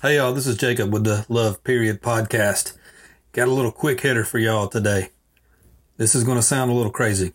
Hey 0.00 0.14
y'all, 0.14 0.32
this 0.32 0.46
is 0.46 0.56
Jacob 0.56 0.92
with 0.92 1.02
the 1.02 1.26
Love 1.28 1.64
Period 1.64 2.00
podcast. 2.00 2.76
Got 3.32 3.48
a 3.48 3.52
little 3.52 3.72
quick 3.72 4.00
hitter 4.00 4.22
for 4.22 4.38
y'all 4.38 4.68
today. 4.68 5.08
This 5.96 6.14
is 6.14 6.22
going 6.22 6.38
to 6.38 6.42
sound 6.42 6.70
a 6.70 6.74
little 6.74 6.92
crazy, 6.92 7.32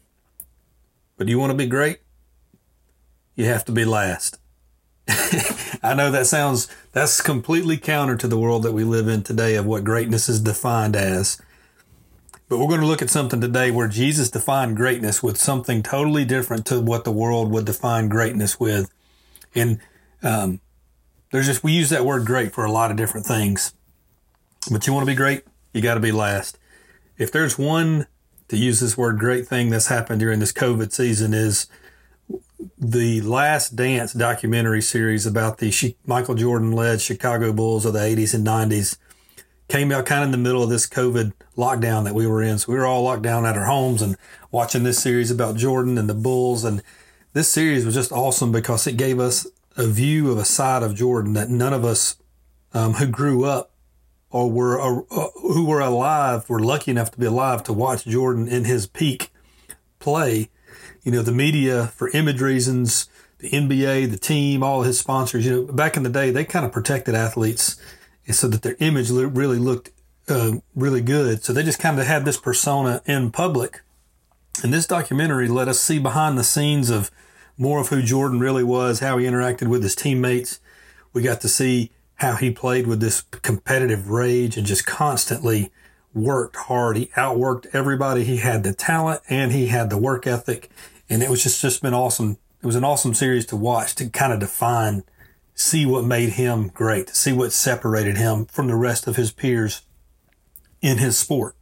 but 1.18 1.28
you 1.28 1.38
want 1.38 1.52
to 1.52 1.58
be 1.58 1.66
great? 1.66 2.00
You 3.36 3.44
have 3.48 3.66
to 3.66 3.74
be 3.74 3.84
last. 3.84 4.40
I 5.84 5.94
know 5.94 6.10
that 6.10 6.26
sounds, 6.26 6.70
that's 6.94 7.20
completely 7.20 7.76
counter 7.76 8.16
to 8.16 8.30
the 8.30 8.40
world 8.40 8.64
that 8.64 8.72
we 8.72 8.86
live 8.86 9.10
in 9.10 9.24
today 9.24 9.56
of 9.56 9.66
what 9.66 9.84
greatness 9.84 10.30
is 10.30 10.40
defined 10.40 10.96
as. 10.96 11.42
But 12.48 12.60
we're 12.60 12.70
going 12.70 12.80
to 12.80 12.88
look 12.88 13.02
at 13.02 13.10
something 13.10 13.42
today 13.42 13.72
where 13.72 13.90
Jesus 13.90 14.32
defined 14.32 14.78
greatness 14.78 15.22
with 15.22 15.36
something 15.36 15.84
totally 15.84 16.24
different 16.24 16.66
to 16.68 16.80
what 16.80 17.04
the 17.04 17.12
world 17.12 17.52
would 17.52 17.66
define 17.66 18.08
greatness 18.08 18.58
with. 18.58 18.90
And, 19.54 19.82
um, 20.22 20.62
there's 21.34 21.48
just, 21.48 21.64
we 21.64 21.72
use 21.72 21.90
that 21.90 22.06
word 22.06 22.28
great 22.28 22.54
for 22.54 22.64
a 22.64 22.72
lot 22.72 22.92
of 22.92 22.98
different 22.98 23.26
things. 23.26 23.74
But 24.72 24.86
you 24.86 24.94
want 24.94 25.08
to 25.08 25.12
be 25.12 25.16
great, 25.16 25.42
you 25.74 25.82
got 25.82 25.96
to 25.96 26.00
be 26.00 26.12
last. 26.12 26.60
If 27.18 27.32
there's 27.32 27.58
one, 27.58 28.06
to 28.50 28.56
use 28.56 28.80
this 28.80 28.96
word 28.96 29.18
great 29.18 29.48
thing 29.48 29.72
that's 29.72 29.88
happened 29.88 30.20
during 30.20 30.40
this 30.40 30.54
COVID 30.54 30.94
season, 30.94 31.34
is 31.34 31.66
the 32.78 33.20
Last 33.22 33.76
Dance 33.76 34.14
documentary 34.14 34.84
series 34.84 35.26
about 35.26 35.58
the 35.58 35.96
Michael 36.06 36.36
Jordan 36.36 36.72
led 36.72 37.02
Chicago 37.02 37.52
Bulls 37.52 37.88
of 37.88 37.94
the 37.94 38.00
80s 38.00 38.36
and 38.36 38.46
90s 38.46 38.98
came 39.68 39.92
out 39.92 40.06
kind 40.06 40.22
of 40.22 40.28
in 40.28 40.32
the 40.32 40.38
middle 40.38 40.62
of 40.62 40.70
this 40.70 40.88
COVID 40.88 41.34
lockdown 41.58 42.04
that 42.04 42.14
we 42.14 42.28
were 42.28 42.44
in. 42.44 42.60
So 42.60 42.72
we 42.72 42.78
were 42.78 42.86
all 42.86 43.02
locked 43.02 43.24
down 43.24 43.44
at 43.48 43.58
our 43.58 43.66
homes 43.66 44.04
and 44.04 44.18
watching 44.52 44.84
this 44.84 45.02
series 45.02 45.32
about 45.32 45.58
Jordan 45.58 45.98
and 45.98 46.08
the 46.08 46.14
Bulls. 46.14 46.64
And 46.64 46.84
this 47.34 47.50
series 47.50 47.88
was 47.88 47.96
just 47.96 48.12
awesome 48.12 48.52
because 48.52 48.86
it 48.86 48.98
gave 48.98 49.20
us 49.20 49.48
a 49.76 49.88
view 49.88 50.32
of 50.32 50.38
a 50.38 50.46
side 50.46 50.84
of 50.84 50.96
Jordan 50.96 51.34
that 51.34 51.50
none 51.50 51.74
of 51.74 51.84
us 51.84 52.18
um, 52.74 52.94
who 52.94 53.08
grew 53.08 53.46
up 53.46 53.72
or 54.30 54.50
were 54.50 54.82
uh, 54.82 55.28
who 55.42 55.66
were 55.66 55.80
alive 55.80 56.50
were 56.50 56.60
lucky 56.60 56.92
enough 56.92 57.12
to 57.12 57.20
be 57.20 57.26
alive 57.26 57.64
to 57.64 57.74
watch 57.74 58.06
Jordan 58.06 58.48
in 58.48 58.66
his 58.66 58.88
peak 58.88 59.32
play. 60.00 60.50
You 61.04 61.12
know, 61.12 61.22
the 61.22 61.32
media 61.32 61.88
for 61.96 62.10
image 62.10 62.42
reasons, 62.42 63.08
the 63.38 63.50
NBA, 63.50 64.10
the 64.10 64.18
team, 64.18 64.64
all 64.64 64.84
his 64.84 65.00
sponsors. 65.00 65.46
You 65.46 65.52
know, 65.52 65.74
back 65.74 65.96
in 65.98 66.04
the 66.04 66.10
day, 66.10 66.32
they 66.32 66.46
kind 66.46 66.66
of 66.66 66.72
protected 66.72 67.14
athletes 67.14 67.80
so 68.32 68.48
that 68.48 68.62
their 68.62 68.76
image 68.80 69.10
really 69.12 69.60
looked 69.60 69.92
uh, 70.28 70.54
really 70.76 71.02
good. 71.02 71.44
So 71.44 71.54
they 71.54 71.64
just 71.64 71.80
kind 71.80 72.00
of 72.00 72.08
had 72.08 72.26
this 72.26 72.38
persona 72.38 73.02
in 73.06 73.32
public. 73.32 73.82
And 74.64 74.74
this 74.74 74.88
documentary 74.88 75.48
let 75.48 75.68
us 75.68 75.80
see 75.80 76.00
behind 76.00 76.38
the 76.38 76.44
scenes 76.44 76.90
of 76.90 77.12
more 77.58 77.80
of 77.80 77.90
who 77.90 78.02
Jordan 78.02 78.40
really 78.40 78.64
was, 78.64 79.00
how 79.00 79.18
he 79.18 79.26
interacted 79.26 79.68
with 79.68 79.84
his 79.84 79.96
teammates. 79.96 80.60
We 81.14 81.22
got 81.22 81.42
to 81.42 81.50
see 81.50 81.92
how 82.16 82.36
he 82.36 82.52
played 82.52 82.88
with 82.88 83.00
this 83.00 83.22
competitive 83.22 84.10
rage 84.10 84.58
and 84.58 84.66
just 84.66 84.86
constantly 84.86 85.72
worked 86.14 86.56
hard. 86.56 86.98
He 86.98 87.08
outworked 87.18 87.68
everybody. 87.74 88.24
He 88.24 88.38
had 88.38 88.64
the 88.64 88.74
talent 88.74 89.22
and 89.30 89.52
he 89.52 89.68
had 89.68 89.90
the 89.90 89.98
work 89.98 90.26
ethic. 90.28 90.70
And 91.10 91.22
it 91.22 91.30
was 91.30 91.44
just, 91.44 91.62
just 91.62 91.82
been 91.82 91.94
awesome. 91.94 92.38
It 92.62 92.66
was 92.66 92.76
an 92.76 92.84
awesome 92.84 93.14
series 93.14 93.46
to 93.48 93.56
watch 93.56 93.96
to 93.96 94.10
kind 94.10 94.32
of 94.32 94.40
define, 94.40 95.04
see 95.54 95.86
what 95.86 96.06
made 96.06 96.30
him 96.30 96.70
great, 96.70 97.10
see 97.10 97.34
what 97.34 97.52
separated 97.52 98.18
him 98.18 98.46
from 98.46 98.68
the 98.68 98.76
rest 98.76 99.08
of 99.08 99.16
his 99.16 99.32
peers 99.32 99.82
in 100.82 100.98
his 100.98 101.18
sport. 101.18 101.56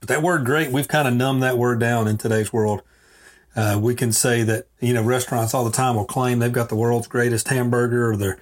But 0.00 0.08
that 0.08 0.22
word 0.22 0.44
great, 0.44 0.70
we've 0.70 0.88
kind 0.88 1.08
of 1.08 1.14
numbed 1.14 1.42
that 1.42 1.58
word 1.58 1.80
down 1.80 2.08
in 2.08 2.18
today's 2.18 2.52
world. 2.52 2.82
Uh, 3.56 3.78
we 3.80 3.94
can 3.94 4.12
say 4.12 4.42
that, 4.44 4.68
you 4.80 4.94
know, 4.94 5.02
restaurants 5.02 5.54
all 5.54 5.64
the 5.64 5.70
time 5.70 5.96
will 5.96 6.04
claim 6.04 6.38
they've 6.38 6.52
got 6.52 6.68
the 6.68 6.76
world's 6.76 7.08
greatest 7.08 7.48
hamburger 7.48 8.12
or 8.12 8.16
they're 8.16 8.38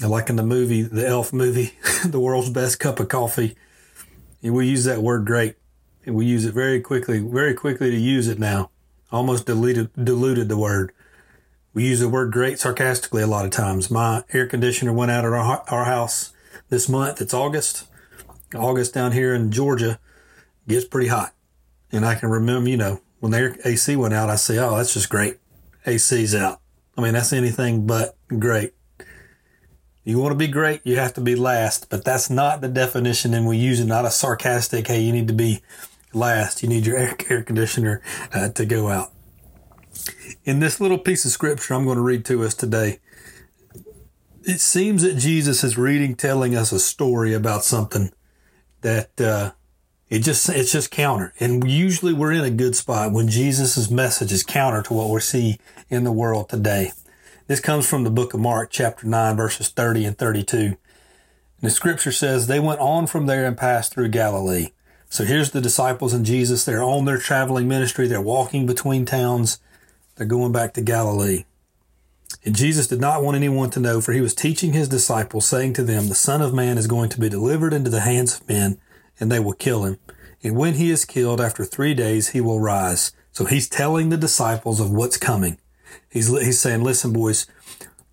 like 0.00 0.28
in 0.28 0.36
the 0.36 0.42
movie, 0.42 0.82
the 0.82 1.06
Elf 1.06 1.32
movie, 1.32 1.74
the 2.04 2.20
world's 2.20 2.50
best 2.50 2.78
cup 2.78 3.00
of 3.00 3.08
coffee. 3.08 3.56
And 4.42 4.54
we 4.54 4.68
use 4.68 4.84
that 4.84 5.02
word 5.02 5.26
great. 5.26 5.56
And 6.04 6.14
we 6.14 6.26
use 6.26 6.44
it 6.44 6.54
very 6.54 6.80
quickly, 6.80 7.20
very 7.20 7.54
quickly 7.54 7.90
to 7.90 7.96
use 7.96 8.28
it 8.28 8.38
now. 8.38 8.70
Almost 9.10 9.46
diluted, 9.46 9.90
diluted 9.92 10.48
the 10.48 10.56
word. 10.56 10.92
We 11.74 11.86
use 11.86 12.00
the 12.00 12.08
word 12.08 12.32
great 12.32 12.58
sarcastically 12.58 13.22
a 13.22 13.26
lot 13.26 13.44
of 13.44 13.50
times. 13.50 13.90
My 13.90 14.24
air 14.32 14.46
conditioner 14.46 14.92
went 14.92 15.10
out 15.10 15.24
at 15.24 15.32
our, 15.32 15.64
our 15.68 15.84
house 15.84 16.32
this 16.68 16.88
month. 16.88 17.20
It's 17.20 17.34
August. 17.34 17.86
August 18.54 18.94
down 18.94 19.12
here 19.12 19.34
in 19.34 19.52
Georgia 19.52 19.98
gets 20.66 20.86
pretty 20.86 21.08
hot. 21.08 21.34
And 21.92 22.04
I 22.04 22.14
can 22.14 22.30
remember, 22.30 22.70
you 22.70 22.76
know, 22.76 23.00
when 23.20 23.32
their 23.32 23.56
AC 23.64 23.96
went 23.96 24.14
out, 24.14 24.30
I 24.30 24.36
say, 24.36 24.58
oh, 24.58 24.76
that's 24.76 24.94
just 24.94 25.08
great. 25.08 25.38
AC's 25.86 26.34
out. 26.34 26.60
I 26.96 27.02
mean, 27.02 27.12
that's 27.12 27.32
anything 27.32 27.86
but 27.86 28.16
great. 28.38 28.74
You 30.04 30.18
want 30.18 30.32
to 30.32 30.38
be 30.38 30.48
great, 30.48 30.80
you 30.84 30.96
have 30.96 31.12
to 31.14 31.20
be 31.20 31.36
last, 31.36 31.90
but 31.90 32.04
that's 32.04 32.30
not 32.30 32.62
the 32.62 32.68
definition, 32.68 33.34
and 33.34 33.46
we 33.46 33.58
use 33.58 33.78
it 33.78 33.84
not 33.84 34.06
a 34.06 34.10
sarcastic, 34.10 34.86
hey, 34.86 35.02
you 35.02 35.12
need 35.12 35.28
to 35.28 35.34
be 35.34 35.62
last. 36.14 36.62
You 36.62 36.68
need 36.68 36.86
your 36.86 36.96
air, 36.96 37.14
air 37.28 37.42
conditioner 37.42 38.02
uh, 38.32 38.48
to 38.50 38.64
go 38.64 38.88
out. 38.88 39.12
In 40.44 40.60
this 40.60 40.80
little 40.80 40.98
piece 40.98 41.24
of 41.24 41.30
scripture 41.30 41.74
I'm 41.74 41.84
going 41.84 41.96
to 41.96 42.02
read 42.02 42.24
to 42.26 42.42
us 42.42 42.54
today, 42.54 43.00
it 44.44 44.60
seems 44.60 45.02
that 45.02 45.18
Jesus 45.18 45.62
is 45.62 45.76
reading, 45.76 46.14
telling 46.14 46.54
us 46.54 46.72
a 46.72 46.78
story 46.78 47.34
about 47.34 47.64
something 47.64 48.10
that 48.80 49.20
uh, 49.20 49.52
it 50.10 50.20
just 50.20 50.48
it's 50.48 50.72
just 50.72 50.90
counter. 50.90 51.32
And 51.38 51.68
usually 51.70 52.12
we're 52.12 52.32
in 52.32 52.44
a 52.44 52.50
good 52.50 52.74
spot 52.74 53.12
when 53.12 53.28
Jesus' 53.28 53.90
message 53.90 54.32
is 54.32 54.42
counter 54.42 54.82
to 54.82 54.94
what 54.94 55.10
we 55.10 55.20
see 55.20 55.58
in 55.90 56.04
the 56.04 56.12
world 56.12 56.48
today. 56.48 56.92
This 57.46 57.60
comes 57.60 57.88
from 57.88 58.04
the 58.04 58.10
book 58.10 58.34
of 58.34 58.40
Mark, 58.40 58.70
chapter 58.70 59.06
9, 59.06 59.36
verses 59.36 59.68
30 59.68 60.04
and 60.04 60.18
32. 60.18 60.56
And 60.56 60.76
the 61.60 61.70
scripture 61.70 62.12
says, 62.12 62.46
They 62.46 62.60
went 62.60 62.80
on 62.80 63.06
from 63.06 63.26
there 63.26 63.46
and 63.46 63.56
passed 63.56 63.92
through 63.92 64.08
Galilee. 64.08 64.68
So 65.10 65.24
here's 65.24 65.50
the 65.50 65.60
disciples 65.60 66.12
and 66.12 66.26
Jesus. 66.26 66.64
They're 66.64 66.82
on 66.82 67.06
their 67.06 67.18
traveling 67.18 67.66
ministry. 67.66 68.06
They're 68.06 68.20
walking 68.20 68.66
between 68.66 69.06
towns. 69.06 69.58
They're 70.16 70.26
going 70.26 70.52
back 70.52 70.74
to 70.74 70.82
Galilee. 70.82 71.44
And 72.44 72.54
Jesus 72.54 72.86
did 72.86 73.00
not 73.00 73.22
want 73.22 73.36
anyone 73.36 73.70
to 73.70 73.80
know, 73.80 74.00
for 74.00 74.12
he 74.12 74.20
was 74.20 74.34
teaching 74.34 74.72
his 74.72 74.88
disciples, 74.88 75.46
saying 75.46 75.72
to 75.74 75.82
them, 75.82 76.08
The 76.08 76.14
Son 76.14 76.42
of 76.42 76.54
Man 76.54 76.76
is 76.78 76.86
going 76.86 77.08
to 77.10 77.20
be 77.20 77.28
delivered 77.28 77.72
into 77.72 77.90
the 77.90 78.00
hands 78.00 78.38
of 78.38 78.48
men 78.48 78.78
and 79.20 79.30
they 79.30 79.40
will 79.40 79.52
kill 79.52 79.84
him. 79.84 79.98
And 80.42 80.56
when 80.56 80.74
he 80.74 80.90
is 80.90 81.04
killed, 81.04 81.40
after 81.40 81.64
three 81.64 81.94
days, 81.94 82.28
he 82.28 82.40
will 82.40 82.60
rise. 82.60 83.12
So 83.32 83.44
he's 83.44 83.68
telling 83.68 84.08
the 84.08 84.16
disciples 84.16 84.80
of 84.80 84.90
what's 84.90 85.16
coming. 85.16 85.58
He's, 86.10 86.28
he's 86.28 86.60
saying, 86.60 86.82
listen, 86.82 87.12
boys, 87.12 87.46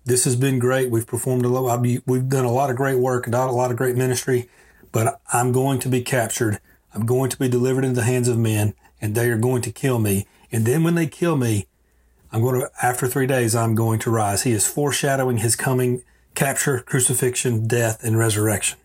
this 0.04 0.24
has 0.24 0.36
been 0.36 0.58
great. 0.58 0.90
We've 0.90 1.06
performed 1.06 1.44
a 1.44 1.48
lot. 1.48 1.80
We've 1.80 2.28
done 2.28 2.44
a 2.44 2.52
lot 2.52 2.70
of 2.70 2.76
great 2.76 2.98
work 2.98 3.26
and 3.26 3.32
done 3.32 3.48
a 3.48 3.52
lot 3.52 3.70
of 3.70 3.76
great 3.76 3.96
ministry, 3.96 4.48
but 4.92 5.20
I'm 5.32 5.52
going 5.52 5.78
to 5.80 5.88
be 5.88 6.02
captured. 6.02 6.60
I'm 6.94 7.06
going 7.06 7.30
to 7.30 7.38
be 7.38 7.48
delivered 7.48 7.84
into 7.84 8.00
the 8.00 8.06
hands 8.06 8.28
of 8.28 8.38
men 8.38 8.74
and 9.00 9.14
they 9.14 9.28
are 9.30 9.36
going 9.36 9.62
to 9.62 9.72
kill 9.72 9.98
me. 9.98 10.26
And 10.50 10.64
then 10.64 10.84
when 10.84 10.94
they 10.94 11.06
kill 11.06 11.36
me, 11.36 11.66
I'm 12.32 12.40
going 12.40 12.60
to, 12.60 12.70
after 12.82 13.06
three 13.06 13.26
days, 13.26 13.54
I'm 13.54 13.74
going 13.74 13.98
to 14.00 14.10
rise. 14.10 14.42
He 14.42 14.52
is 14.52 14.66
foreshadowing 14.66 15.38
his 15.38 15.56
coming 15.56 16.02
capture, 16.34 16.80
crucifixion, 16.80 17.66
death, 17.66 18.02
and 18.04 18.18
resurrection. 18.18 18.78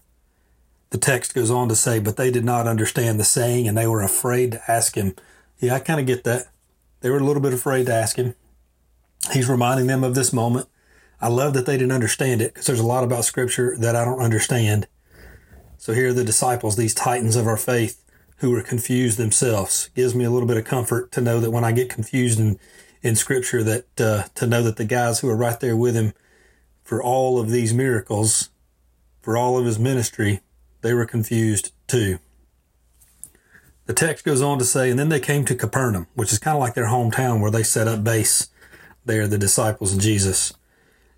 The 0.91 0.97
text 0.97 1.33
goes 1.33 1.49
on 1.49 1.69
to 1.69 1.75
say, 1.75 1.99
but 1.99 2.17
they 2.17 2.29
did 2.31 2.45
not 2.45 2.67
understand 2.67 3.19
the 3.19 3.23
saying 3.23 3.67
and 3.67 3.77
they 3.77 3.87
were 3.87 4.03
afraid 4.03 4.51
to 4.51 4.71
ask 4.71 4.95
him. 4.95 5.15
Yeah, 5.59 5.75
I 5.75 5.79
kind 5.79 5.99
of 5.99 6.05
get 6.05 6.23
that. 6.25 6.47
They 6.99 7.09
were 7.09 7.17
a 7.17 7.23
little 7.23 7.41
bit 7.41 7.53
afraid 7.53 7.87
to 7.87 7.93
ask 7.93 8.17
him. 8.17 8.35
He's 9.31 9.49
reminding 9.49 9.87
them 9.87 10.03
of 10.03 10.15
this 10.15 10.33
moment. 10.33 10.67
I 11.21 11.29
love 11.29 11.53
that 11.53 11.65
they 11.65 11.77
didn't 11.77 11.93
understand 11.93 12.41
it 12.41 12.53
because 12.53 12.67
there's 12.67 12.79
a 12.79 12.85
lot 12.85 13.03
about 13.03 13.25
scripture 13.25 13.75
that 13.79 13.95
I 13.95 14.03
don't 14.03 14.19
understand. 14.19 14.87
So 15.77 15.93
here 15.93 16.09
are 16.09 16.13
the 16.13 16.23
disciples, 16.23 16.75
these 16.75 16.93
titans 16.93 17.35
of 17.35 17.47
our 17.47 17.57
faith 17.57 18.03
who 18.37 18.51
were 18.51 18.61
confused 18.61 19.17
themselves. 19.17 19.89
Gives 19.95 20.13
me 20.13 20.25
a 20.25 20.29
little 20.29 20.47
bit 20.47 20.57
of 20.57 20.65
comfort 20.65 21.11
to 21.13 21.21
know 21.21 21.39
that 21.39 21.51
when 21.51 21.63
I 21.63 21.71
get 21.71 21.89
confused 21.89 22.39
in, 22.39 22.59
in 23.01 23.15
scripture 23.15 23.63
that, 23.63 24.01
uh, 24.01 24.23
to 24.35 24.47
know 24.47 24.61
that 24.63 24.75
the 24.75 24.85
guys 24.85 25.19
who 25.19 25.29
are 25.29 25.37
right 25.37 25.59
there 25.59 25.77
with 25.77 25.95
him 25.95 26.13
for 26.83 27.01
all 27.01 27.39
of 27.39 27.49
these 27.49 27.73
miracles, 27.73 28.49
for 29.21 29.37
all 29.37 29.57
of 29.57 29.65
his 29.65 29.79
ministry, 29.79 30.41
they 30.81 30.93
were 30.93 31.05
confused 31.05 31.71
too. 31.87 32.19
The 33.85 33.93
text 33.93 34.23
goes 34.23 34.41
on 34.41 34.59
to 34.59 34.65
say, 34.65 34.89
and 34.89 34.99
then 34.99 35.09
they 35.09 35.19
came 35.19 35.43
to 35.45 35.55
Capernaum, 35.55 36.07
which 36.13 36.31
is 36.31 36.39
kind 36.39 36.55
of 36.55 36.61
like 36.61 36.75
their 36.75 36.87
hometown 36.87 37.41
where 37.41 37.51
they 37.51 37.63
set 37.63 37.87
up 37.87 38.03
base 38.03 38.49
there, 39.05 39.27
the 39.27 39.37
disciples 39.37 39.91
and 39.91 40.01
Jesus. 40.01 40.53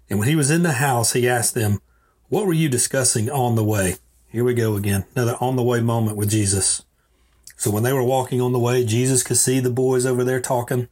And 0.09 0.19
when 0.19 0.27
he 0.27 0.35
was 0.35 0.49
in 0.49 0.63
the 0.63 0.73
house, 0.73 1.13
he 1.13 1.27
asked 1.27 1.53
them, 1.53 1.81
What 2.29 2.45
were 2.45 2.53
you 2.53 2.69
discussing 2.69 3.29
on 3.29 3.55
the 3.55 3.63
way? 3.63 3.95
Here 4.29 4.43
we 4.43 4.53
go 4.53 4.75
again. 4.75 5.05
Another 5.15 5.37
on 5.39 5.55
the 5.55 5.63
way 5.63 5.81
moment 5.81 6.17
with 6.17 6.29
Jesus. 6.29 6.83
So 7.57 7.69
when 7.69 7.83
they 7.83 7.93
were 7.93 8.03
walking 8.03 8.41
on 8.41 8.53
the 8.53 8.59
way, 8.59 8.85
Jesus 8.85 9.23
could 9.23 9.37
see 9.37 9.59
the 9.59 9.69
boys 9.69 10.05
over 10.05 10.23
there 10.23 10.41
talking. 10.41 10.87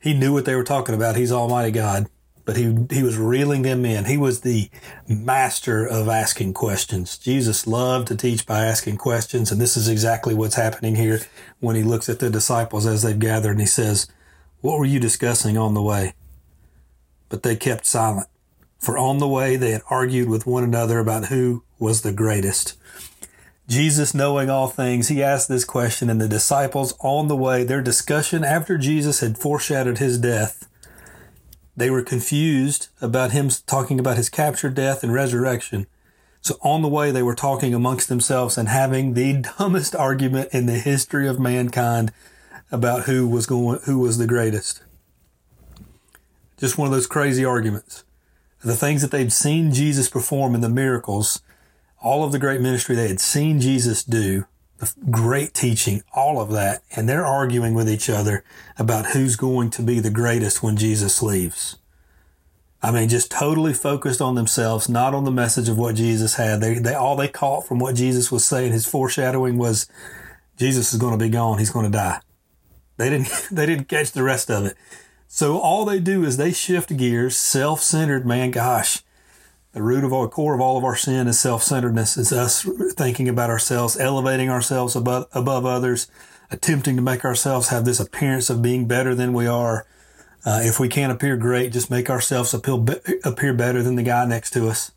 He 0.00 0.14
knew 0.14 0.32
what 0.32 0.44
they 0.44 0.54
were 0.54 0.64
talking 0.64 0.94
about. 0.94 1.16
He's 1.16 1.32
Almighty 1.32 1.72
God 1.72 2.08
but 2.46 2.56
he 2.56 2.74
he 2.90 3.02
was 3.02 3.18
reeling 3.18 3.62
them 3.62 3.84
in. 3.84 4.06
He 4.06 4.16
was 4.16 4.40
the 4.40 4.70
master 5.06 5.84
of 5.86 6.08
asking 6.08 6.54
questions. 6.54 7.18
Jesus 7.18 7.66
loved 7.66 8.08
to 8.08 8.16
teach 8.16 8.46
by 8.46 8.64
asking 8.64 8.96
questions, 8.96 9.52
and 9.52 9.60
this 9.60 9.76
is 9.76 9.88
exactly 9.88 10.32
what's 10.32 10.54
happening 10.54 10.94
here 10.94 11.20
when 11.60 11.76
he 11.76 11.82
looks 11.82 12.08
at 12.08 12.20
the 12.20 12.30
disciples 12.30 12.86
as 12.86 13.02
they've 13.02 13.18
gathered 13.18 13.50
and 13.52 13.60
he 13.60 13.66
says, 13.66 14.06
"What 14.62 14.78
were 14.78 14.86
you 14.86 15.00
discussing 15.00 15.58
on 15.58 15.74
the 15.74 15.82
way?" 15.82 16.14
But 17.28 17.42
they 17.42 17.56
kept 17.56 17.84
silent. 17.84 18.28
for 18.78 18.96
on 18.98 19.18
the 19.18 19.26
way 19.26 19.56
they 19.56 19.72
had 19.72 19.82
argued 19.90 20.28
with 20.28 20.46
one 20.46 20.62
another 20.62 20.98
about 20.98 21.26
who 21.26 21.64
was 21.78 22.02
the 22.02 22.12
greatest. 22.12 22.74
Jesus, 23.68 24.14
knowing 24.14 24.48
all 24.48 24.68
things, 24.68 25.08
he 25.08 25.22
asked 25.22 25.48
this 25.48 25.64
question, 25.64 26.08
and 26.08 26.20
the 26.20 26.28
disciples 26.28 26.94
on 27.00 27.26
the 27.26 27.34
way, 27.34 27.64
their 27.64 27.82
discussion 27.82 28.44
after 28.44 28.78
Jesus 28.78 29.20
had 29.20 29.38
foreshadowed 29.38 29.98
his 29.98 30.18
death, 30.18 30.68
they 31.76 31.90
were 31.90 32.02
confused 32.02 32.88
about 33.00 33.32
him 33.32 33.50
talking 33.66 34.00
about 34.00 34.16
his 34.16 34.30
capture, 34.30 34.70
death, 34.70 35.02
and 35.02 35.12
resurrection. 35.12 35.86
So 36.40 36.56
on 36.62 36.82
the 36.82 36.88
way, 36.88 37.10
they 37.10 37.22
were 37.22 37.34
talking 37.34 37.74
amongst 37.74 38.08
themselves 38.08 38.56
and 38.56 38.68
having 38.68 39.14
the 39.14 39.44
dumbest 39.58 39.94
argument 39.94 40.50
in 40.52 40.66
the 40.66 40.78
history 40.78 41.28
of 41.28 41.38
mankind 41.38 42.12
about 42.70 43.04
who 43.04 43.28
was 43.28 43.46
going, 43.46 43.80
who 43.84 43.98
was 43.98 44.18
the 44.18 44.26
greatest. 44.26 44.82
Just 46.56 46.78
one 46.78 46.86
of 46.86 46.92
those 46.92 47.06
crazy 47.06 47.44
arguments. 47.44 48.04
The 48.64 48.76
things 48.76 49.02
that 49.02 49.10
they'd 49.10 49.32
seen 49.32 49.72
Jesus 49.72 50.08
perform 50.08 50.54
in 50.54 50.62
the 50.62 50.68
miracles, 50.68 51.42
all 52.02 52.24
of 52.24 52.32
the 52.32 52.38
great 52.38 52.60
ministry 52.60 52.96
they 52.96 53.08
had 53.08 53.20
seen 53.20 53.60
Jesus 53.60 54.02
do, 54.02 54.46
the 54.78 54.92
great 55.10 55.54
teaching, 55.54 56.02
all 56.14 56.40
of 56.40 56.50
that, 56.50 56.82
and 56.94 57.08
they're 57.08 57.26
arguing 57.26 57.74
with 57.74 57.88
each 57.88 58.10
other 58.10 58.44
about 58.78 59.06
who's 59.06 59.36
going 59.36 59.70
to 59.70 59.82
be 59.82 60.00
the 60.00 60.10
greatest 60.10 60.62
when 60.62 60.76
Jesus 60.76 61.22
leaves. 61.22 61.76
I 62.82 62.90
mean, 62.90 63.08
just 63.08 63.30
totally 63.30 63.72
focused 63.72 64.20
on 64.20 64.34
themselves, 64.34 64.88
not 64.88 65.14
on 65.14 65.24
the 65.24 65.30
message 65.30 65.68
of 65.68 65.78
what 65.78 65.96
Jesus 65.96 66.34
had. 66.34 66.60
They, 66.60 66.74
they 66.74 66.94
all 66.94 67.16
they 67.16 67.28
caught 67.28 67.66
from 67.66 67.78
what 67.78 67.96
Jesus 67.96 68.30
was 68.30 68.44
saying, 68.44 68.72
his 68.72 68.86
foreshadowing 68.86 69.56
was 69.56 69.88
Jesus 70.58 70.92
is 70.92 71.00
going 71.00 71.18
to 71.18 71.24
be 71.24 71.30
gone. 71.30 71.58
He's 71.58 71.70
going 71.70 71.90
to 71.90 71.96
die. 71.96 72.20
They 72.96 73.10
didn't 73.10 73.48
they 73.50 73.66
didn't 73.66 73.88
catch 73.88 74.12
the 74.12 74.22
rest 74.22 74.50
of 74.50 74.66
it. 74.66 74.76
So 75.26 75.58
all 75.58 75.84
they 75.84 75.98
do 75.98 76.24
is 76.24 76.36
they 76.36 76.52
shift 76.52 76.96
gears, 76.96 77.36
self-centered. 77.36 78.24
Man, 78.24 78.50
gosh, 78.50 79.02
the 79.76 79.82
root 79.82 80.04
of 80.04 80.12
our 80.14 80.26
core 80.26 80.54
of 80.54 80.60
all 80.62 80.78
of 80.78 80.84
our 80.84 80.96
sin 80.96 81.28
is 81.28 81.38
self-centeredness. 81.38 82.16
is 82.16 82.32
us 82.32 82.66
thinking 82.94 83.28
about 83.28 83.50
ourselves, 83.50 83.98
elevating 83.98 84.48
ourselves 84.48 84.96
above 84.96 85.26
above 85.32 85.66
others, 85.66 86.10
attempting 86.50 86.96
to 86.96 87.02
make 87.02 87.26
ourselves 87.26 87.68
have 87.68 87.84
this 87.84 88.00
appearance 88.00 88.48
of 88.48 88.62
being 88.62 88.86
better 88.86 89.14
than 89.14 89.34
we 89.34 89.46
are 89.46 89.86
uh, 90.46 90.60
if 90.62 90.80
we 90.80 90.88
can't 90.88 91.12
appear 91.12 91.36
great, 91.36 91.72
just 91.72 91.90
make 91.90 92.08
ourselves 92.08 92.54
appear, 92.54 92.78
appear 93.22 93.52
better 93.52 93.82
than 93.82 93.96
the 93.96 94.02
guy 94.02 94.24
next 94.24 94.52
to 94.52 94.66
us. 94.66 94.92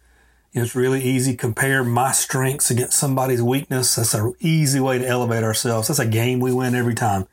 You 0.54 0.62
know, 0.62 0.66
it's 0.66 0.76
really 0.78 1.04
easy. 1.04 1.36
Compare 1.36 1.84
my 1.84 2.14
strengths 2.14 2.72
against 2.72 2.98
somebody's 2.98 3.44
weakness. 3.44 3.96
That's 3.96 4.14
an 4.14 4.34
easy 4.40 4.80
way 4.80 5.00
to 5.00 5.06
elevate 5.06 5.44
ourselves. 5.44 5.90
That's 5.90 6.00
a 6.00 6.08
game 6.08 6.40
we 6.40 6.54
win 6.54 6.74
every 6.74 6.96
time. 6.96 7.28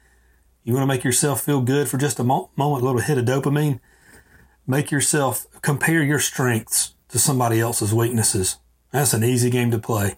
You 0.64 0.72
want 0.72 0.82
to 0.82 0.88
make 0.88 1.04
yourself 1.04 1.42
feel 1.42 1.60
good 1.60 1.88
for 1.88 1.96
just 1.96 2.18
a 2.18 2.24
mo- 2.24 2.50
moment, 2.56 2.82
a 2.82 2.86
little 2.86 3.02
hit 3.02 3.18
of 3.18 3.24
dopamine? 3.24 3.78
Make 4.66 4.90
yourself 4.90 5.46
compare 5.62 6.02
your 6.02 6.18
strengths 6.18 6.95
to 7.08 7.18
somebody 7.18 7.60
else's 7.60 7.94
weaknesses. 7.94 8.58
That's 8.92 9.14
an 9.14 9.24
easy 9.24 9.50
game 9.50 9.70
to 9.70 9.78
play. 9.78 10.16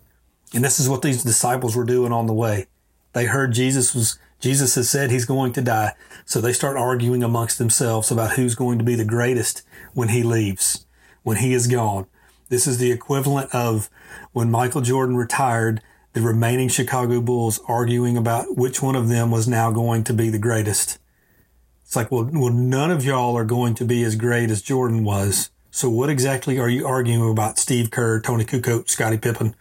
And 0.55 0.65
this 0.65 0.81
is 0.81 0.89
what 0.89 1.03
these 1.03 1.23
disciples 1.23 1.77
were 1.77 1.85
doing 1.85 2.13
on 2.13 2.27
the 2.27 2.35
way. 2.35 2.67
They 3.13 3.27
heard 3.27 3.53
Jesus 3.53 3.95
was 3.95 4.19
Jesus 4.41 4.77
has 4.77 4.89
said 4.89 5.11
he's 5.11 5.25
going 5.25 5.53
to 5.55 5.63
die. 5.63 5.95
So 6.25 6.41
they 6.41 6.53
start 6.53 6.77
arguing 6.77 7.23
amongst 7.23 7.59
themselves 7.59 8.11
about 8.11 8.33
who's 8.33 8.55
going 8.55 8.79
to 8.79 8.85
be 8.85 8.95
the 8.95 9.05
greatest 9.05 9.63
when 9.95 10.11
he 10.11 10.23
leaves, 10.23 10.87
when 11.23 11.39
he 11.39 11.53
is 11.53 11.67
gone. 11.67 12.07
This 12.49 12.67
is 12.67 12.79
the 12.79 12.93
equivalent 12.93 13.53
of 13.55 13.91
when 14.33 14.51
Michael 14.51 14.81
Jordan 14.81 15.17
retired, 15.17 15.83
the 16.13 16.21
remaining 16.21 16.69
Chicago 16.69 17.21
Bulls 17.21 17.61
arguing 17.67 18.17
about 18.17 18.57
which 18.57 18.81
one 18.81 18.95
of 18.95 19.09
them 19.09 19.31
was 19.31 19.49
now 19.49 19.71
going 19.71 20.05
to 20.05 20.13
be 20.13 20.31
the 20.31 20.39
greatest. 20.39 20.99
It's 21.83 21.97
like, 21.97 22.11
well, 22.11 22.29
well, 22.33 22.53
none 22.53 22.91
of 22.91 23.05
y'all 23.05 23.37
are 23.37 23.45
going 23.45 23.75
to 23.75 23.85
be 23.85 24.03
as 24.05 24.15
great 24.15 24.51
as 24.51 24.63
Jordan 24.63 25.05
was. 25.05 25.51
So 25.79 25.89
what 25.89 26.11
exactly 26.11 26.59
are 26.59 26.69
you 26.69 26.89
arguing 26.89 27.31
about 27.31 27.57
Steve 27.57 27.93
Kerr, 27.93 28.19
Toni 28.19 28.45
Kukoč, 28.45 28.91
Scottie 28.91 29.17
Pippen? 29.17 29.55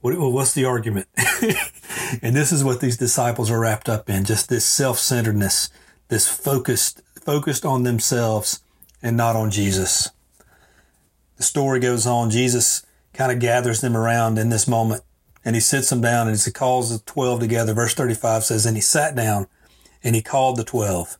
What, 0.00 0.18
what's 0.18 0.54
the 0.54 0.64
argument? 0.64 1.06
and 2.20 2.34
this 2.34 2.50
is 2.50 2.64
what 2.64 2.80
these 2.80 2.96
disciples 2.96 3.48
are 3.48 3.60
wrapped 3.60 3.88
up 3.88 4.10
in 4.10 4.24
just 4.24 4.48
this 4.48 4.64
self 4.64 4.98
centeredness, 4.98 5.70
this 6.08 6.26
focused, 6.26 7.00
focused 7.14 7.64
on 7.64 7.84
themselves 7.84 8.64
and 9.04 9.16
not 9.16 9.36
on 9.36 9.52
Jesus. 9.52 10.10
The 11.36 11.44
story 11.44 11.78
goes 11.78 12.08
on. 12.08 12.30
Jesus 12.30 12.84
kind 13.12 13.30
of 13.30 13.38
gathers 13.38 13.82
them 13.82 13.96
around 13.96 14.38
in 14.38 14.48
this 14.48 14.66
moment 14.66 15.02
and 15.44 15.54
he 15.54 15.60
sits 15.60 15.90
them 15.90 16.00
down 16.00 16.26
and 16.26 16.36
he 16.36 16.50
calls 16.50 16.90
the 16.90 17.04
12 17.04 17.38
together. 17.38 17.72
Verse 17.72 17.94
35 17.94 18.42
says, 18.42 18.66
And 18.66 18.76
he 18.76 18.80
sat 18.80 19.14
down 19.14 19.46
and 20.02 20.16
he 20.16 20.22
called 20.22 20.56
the 20.56 20.64
12. 20.64 21.18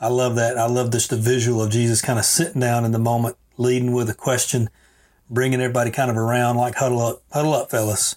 I 0.00 0.08
love 0.08 0.34
that. 0.34 0.58
I 0.58 0.66
love 0.66 0.90
just 0.90 1.10
the 1.10 1.16
visual 1.16 1.62
of 1.62 1.70
Jesus 1.70 2.02
kind 2.02 2.18
of 2.18 2.24
sitting 2.24 2.60
down 2.60 2.84
in 2.84 2.90
the 2.90 2.98
moment, 2.98 3.36
leading 3.60 3.92
with 3.92 4.08
a 4.08 4.14
question 4.14 4.70
bringing 5.28 5.60
everybody 5.60 5.90
kind 5.90 6.10
of 6.10 6.16
around 6.16 6.56
like 6.56 6.76
huddle 6.76 7.00
up, 7.00 7.22
huddle 7.30 7.52
up, 7.52 7.70
fellas. 7.70 8.16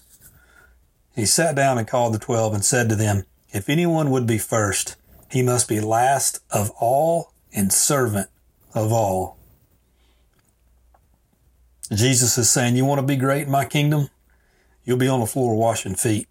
He 1.14 1.26
sat 1.26 1.54
down 1.54 1.76
and 1.78 1.86
called 1.86 2.14
the 2.14 2.18
twelve 2.18 2.54
and 2.54 2.64
said 2.64 2.88
to 2.88 2.96
them, 2.96 3.24
If 3.50 3.68
anyone 3.68 4.10
would 4.10 4.26
be 4.26 4.38
first, 4.38 4.96
he 5.30 5.42
must 5.42 5.68
be 5.68 5.80
last 5.80 6.40
of 6.50 6.70
all 6.80 7.32
and 7.52 7.72
servant 7.72 8.28
of 8.74 8.90
all. 8.90 9.36
Jesus 11.92 12.38
is 12.38 12.48
saying, 12.48 12.74
You 12.74 12.86
want 12.86 13.00
to 13.00 13.06
be 13.06 13.16
great 13.16 13.42
in 13.42 13.50
my 13.50 13.66
kingdom? 13.66 14.08
You'll 14.84 14.96
be 14.96 15.08
on 15.08 15.20
the 15.20 15.26
floor 15.26 15.54
washing 15.54 15.94
feet. 15.94 16.26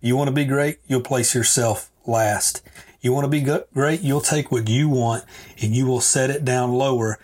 You 0.00 0.16
want 0.16 0.28
to 0.28 0.34
be 0.34 0.44
great? 0.44 0.78
You'll 0.86 1.00
place 1.00 1.34
yourself 1.34 1.90
last. 2.06 2.62
You 3.00 3.12
want 3.12 3.24
to 3.24 3.28
be 3.28 3.40
great? 3.72 4.02
You'll 4.02 4.20
take 4.20 4.52
what 4.52 4.68
you 4.68 4.88
want 4.90 5.24
and 5.60 5.74
you 5.74 5.86
will 5.86 6.02
set 6.02 6.28
it 6.28 6.44
down 6.44 6.72
lower 6.72 7.18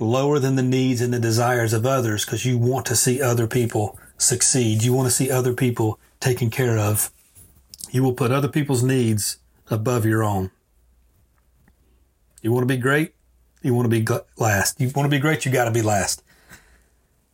lower 0.00 0.38
than 0.38 0.56
the 0.56 0.62
needs 0.62 1.00
and 1.00 1.12
the 1.12 1.20
desires 1.20 1.72
of 1.72 1.86
others 1.86 2.24
because 2.24 2.44
you 2.44 2.58
want 2.58 2.86
to 2.86 2.96
see 2.96 3.20
other 3.20 3.46
people 3.46 3.98
succeed. 4.18 4.82
You 4.82 4.92
want 4.92 5.08
to 5.08 5.14
see 5.14 5.30
other 5.30 5.52
people 5.52 5.98
taken 6.18 6.50
care 6.50 6.78
of. 6.78 7.10
You 7.90 8.02
will 8.02 8.12
put 8.12 8.30
other 8.30 8.48
people's 8.48 8.82
needs 8.82 9.38
above 9.70 10.04
your 10.04 10.22
own. 10.22 10.50
You 12.42 12.52
want 12.52 12.62
to 12.62 12.74
be 12.74 12.80
great? 12.80 13.14
You 13.62 13.74
want 13.74 13.90
to 13.90 14.00
be 14.00 14.06
last. 14.36 14.80
You 14.80 14.90
want 14.94 15.10
to 15.10 15.16
be 15.16 15.20
great? 15.20 15.44
You 15.44 15.52
got 15.52 15.66
to 15.66 15.70
be 15.70 15.82
last. 15.82 16.22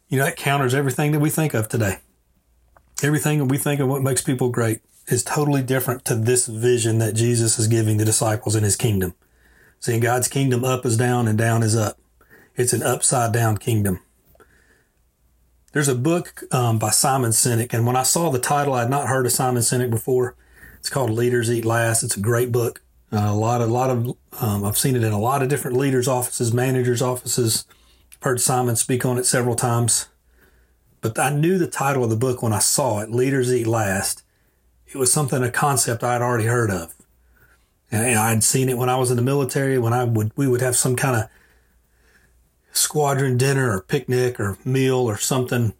You 0.08 0.18
know, 0.18 0.24
that 0.24 0.36
counters 0.36 0.74
everything 0.74 1.12
that 1.12 1.20
we 1.20 1.30
think 1.30 1.54
of 1.54 1.68
today. 1.68 1.98
Everything 3.02 3.38
that 3.38 3.46
we 3.46 3.58
think 3.58 3.80
of 3.80 3.88
what 3.88 4.02
makes 4.02 4.22
people 4.22 4.50
great 4.50 4.80
is 5.08 5.22
totally 5.22 5.62
different 5.62 6.04
to 6.06 6.14
this 6.14 6.46
vision 6.46 6.98
that 6.98 7.14
Jesus 7.14 7.58
is 7.58 7.68
giving 7.68 7.96
the 7.96 8.04
disciples 8.04 8.56
in 8.56 8.64
his 8.64 8.76
kingdom. 8.76 9.14
Seeing 9.78 10.00
God's 10.00 10.28
kingdom 10.28 10.64
up 10.64 10.84
is 10.84 10.96
down 10.96 11.28
and 11.28 11.38
down 11.38 11.62
is 11.62 11.76
up. 11.76 11.98
It's 12.56 12.72
an 12.72 12.82
upside 12.82 13.32
down 13.32 13.58
kingdom. 13.58 14.00
There's 15.72 15.88
a 15.88 15.94
book 15.94 16.42
um, 16.50 16.78
by 16.78 16.88
Simon 16.88 17.32
Sinek, 17.32 17.74
and 17.74 17.86
when 17.86 17.96
I 17.96 18.02
saw 18.02 18.30
the 18.30 18.38
title, 18.38 18.72
I 18.72 18.80
had 18.80 18.90
not 18.90 19.08
heard 19.08 19.26
of 19.26 19.32
Simon 19.32 19.62
Sinek 19.62 19.90
before. 19.90 20.36
It's 20.78 20.88
called 20.88 21.10
Leaders 21.10 21.50
Eat 21.50 21.66
Last. 21.66 22.02
It's 22.02 22.16
a 22.16 22.20
great 22.20 22.50
book. 22.50 22.80
Uh, 23.12 23.26
a 23.26 23.34
lot, 23.34 23.60
a 23.60 23.66
lot 23.66 23.90
of, 23.90 24.16
um, 24.40 24.64
I've 24.64 24.78
seen 24.78 24.96
it 24.96 25.04
in 25.04 25.12
a 25.12 25.20
lot 25.20 25.42
of 25.42 25.50
different 25.50 25.76
leaders' 25.76 26.08
offices, 26.08 26.54
managers' 26.54 27.02
offices. 27.02 27.66
I've 28.14 28.22
heard 28.22 28.40
Simon 28.40 28.76
speak 28.76 29.04
on 29.04 29.18
it 29.18 29.26
several 29.26 29.54
times. 29.54 30.08
But 31.02 31.18
I 31.18 31.30
knew 31.30 31.58
the 31.58 31.66
title 31.66 32.04
of 32.04 32.10
the 32.10 32.16
book 32.16 32.42
when 32.42 32.54
I 32.54 32.58
saw 32.58 33.00
it, 33.00 33.10
Leaders 33.10 33.52
Eat 33.52 33.66
Last. 33.66 34.22
It 34.86 34.96
was 34.96 35.12
something, 35.12 35.42
a 35.42 35.50
concept 35.50 36.02
I 36.02 36.14
had 36.14 36.22
already 36.22 36.46
heard 36.46 36.70
of. 36.70 36.94
And 37.92 38.18
I'd 38.18 38.42
seen 38.42 38.70
it 38.70 38.78
when 38.78 38.88
I 38.88 38.96
was 38.96 39.10
in 39.10 39.16
the 39.16 39.22
military, 39.22 39.78
when 39.78 39.92
I 39.92 40.04
would, 40.04 40.32
we 40.36 40.48
would 40.48 40.62
have 40.62 40.74
some 40.74 40.96
kind 40.96 41.16
of 41.16 41.28
squadron 42.76 43.36
dinner 43.36 43.76
or 43.76 43.82
picnic 43.82 44.38
or 44.38 44.58
meal 44.64 44.98
or 44.98 45.18
something, 45.18 45.74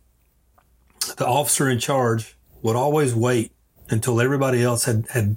the 1.16 1.26
officer 1.26 1.68
in 1.68 1.78
charge 1.78 2.36
would 2.62 2.76
always 2.76 3.14
wait 3.14 3.52
until 3.88 4.20
everybody 4.20 4.62
else 4.62 4.84
had, 4.84 5.06
had 5.10 5.36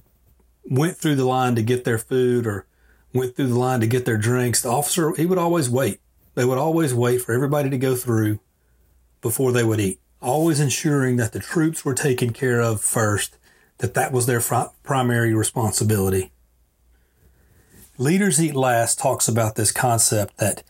went 0.64 0.98
through 0.98 1.16
the 1.16 1.26
line 1.26 1.56
to 1.56 1.62
get 1.62 1.84
their 1.84 1.98
food 1.98 2.48
or 2.48 2.66
went 3.14 3.36
through 3.36 3.48
the 3.48 3.60
line 3.60 3.80
to 3.80 3.88
get 3.88 4.06
their 4.06 4.18
drinks. 4.18 4.62
The 4.62 4.70
officer, 4.70 5.14
he 5.16 5.26
would 5.26 5.38
always 5.38 5.70
wait. 5.70 6.00
They 6.36 6.46
would 6.46 6.58
always 6.58 6.94
wait 6.94 7.22
for 7.22 7.34
everybody 7.34 7.70
to 7.70 7.78
go 7.78 7.96
through 7.96 8.40
before 9.22 9.52
they 9.52 9.64
would 9.64 9.80
eat, 9.80 10.00
always 10.22 10.60
ensuring 10.60 11.18
that 11.18 11.34
the 11.34 11.40
troops 11.40 11.84
were 11.84 11.94
taken 11.94 12.32
care 12.32 12.62
of 12.62 12.82
first, 12.82 13.38
that 13.80 13.94
that 13.94 14.12
was 14.12 14.26
their 14.26 14.40
fr- 14.40 14.72
primary 14.84 15.34
responsibility. 15.34 16.32
Leaders 17.98 18.42
Eat 18.42 18.56
Last 18.56 18.98
talks 18.98 19.28
about 19.28 19.56
this 19.56 19.74
concept 19.74 20.38
that 20.38 20.64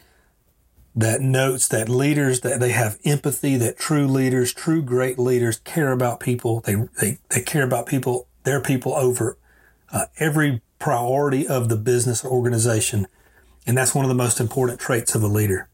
that 0.96 1.22
notes 1.22 1.68
that 1.68 1.88
leaders 1.88 2.42
that 2.42 2.60
they 2.60 2.72
have 2.72 2.98
empathy, 3.06 3.56
that 3.58 3.78
true 3.78 4.08
leaders, 4.08 4.54
true 4.54 4.82
great 4.82 5.20
leaders 5.20 5.60
care 5.60 5.92
about 5.92 6.20
people. 6.20 6.62
They, 6.62 6.76
they, 7.00 7.20
they 7.30 7.42
care 7.42 7.64
about 7.64 7.86
people, 7.86 8.28
their 8.44 8.62
people 8.62 8.94
over 8.96 9.38
uh, 9.92 10.06
every 10.18 10.62
priority 10.80 11.48
of 11.48 11.70
the 11.70 11.76
business 11.76 12.24
or 12.24 12.32
organization. 12.32 13.08
And 13.68 13.78
that's 13.78 13.94
one 13.94 14.06
of 14.06 14.10
the 14.10 14.16
most 14.16 14.40
important 14.40 14.80
traits 14.80 15.16
of 15.16 15.24
a 15.24 15.28
leader. 15.28 15.70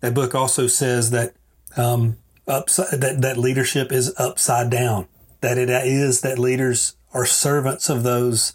That 0.00 0.14
book 0.14 0.34
also 0.34 0.66
says 0.66 1.10
that, 1.10 1.34
um, 1.76 2.18
upside, 2.46 3.00
that, 3.00 3.20
that 3.20 3.36
leadership 3.36 3.92
is 3.92 4.14
upside 4.18 4.70
down, 4.70 5.06
that 5.40 5.58
it 5.58 5.68
is 5.70 6.20
that 6.22 6.38
leaders 6.38 6.96
are 7.12 7.26
servants 7.26 7.88
of 7.88 8.02
those 8.02 8.54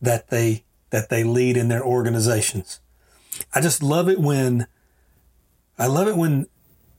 that 0.00 0.28
they, 0.28 0.64
that 0.90 1.08
they 1.08 1.24
lead 1.24 1.56
in 1.56 1.68
their 1.68 1.84
organizations. 1.84 2.80
I 3.54 3.60
just 3.60 3.82
love 3.82 4.08
it 4.08 4.18
when 4.18 4.66
I 5.78 5.86
love 5.86 6.08
it 6.08 6.16
when, 6.16 6.46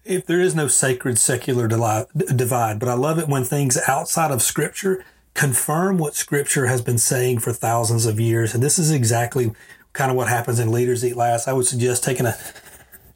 if 0.06 0.25
there 0.25 0.39
is 0.39 0.56
no 0.56 0.68
sacred 0.68 1.20
secular 1.20 1.68
divide, 1.68 2.79
but 2.79 2.88
I 2.88 2.94
love 2.94 3.20
it 3.20 3.27
when 3.27 3.44
things 3.44 3.77
outside 3.88 4.32
of 4.32 4.41
Scripture 4.41 5.03
confirm 5.34 5.98
what 5.98 6.15
Scripture 6.15 6.68
has 6.68 6.82
been 6.82 6.98
saying 6.98 7.39
for 7.39 7.51
thousands 7.51 8.06
of 8.06 8.20
years. 8.20 8.53
And 8.53 8.63
this 8.63 8.79
is 8.79 8.91
exactly 8.91 9.51
kind 9.91 10.10
of 10.10 10.18
what 10.18 10.29
happens 10.29 10.60
in 10.60 10.72
Leaders 10.72 11.03
Eat 11.03 11.18
Last. 11.18 11.48
I 11.48 11.53
would 11.53 11.65
suggest 11.65 12.03
taking 12.03 12.25
a 12.25 12.38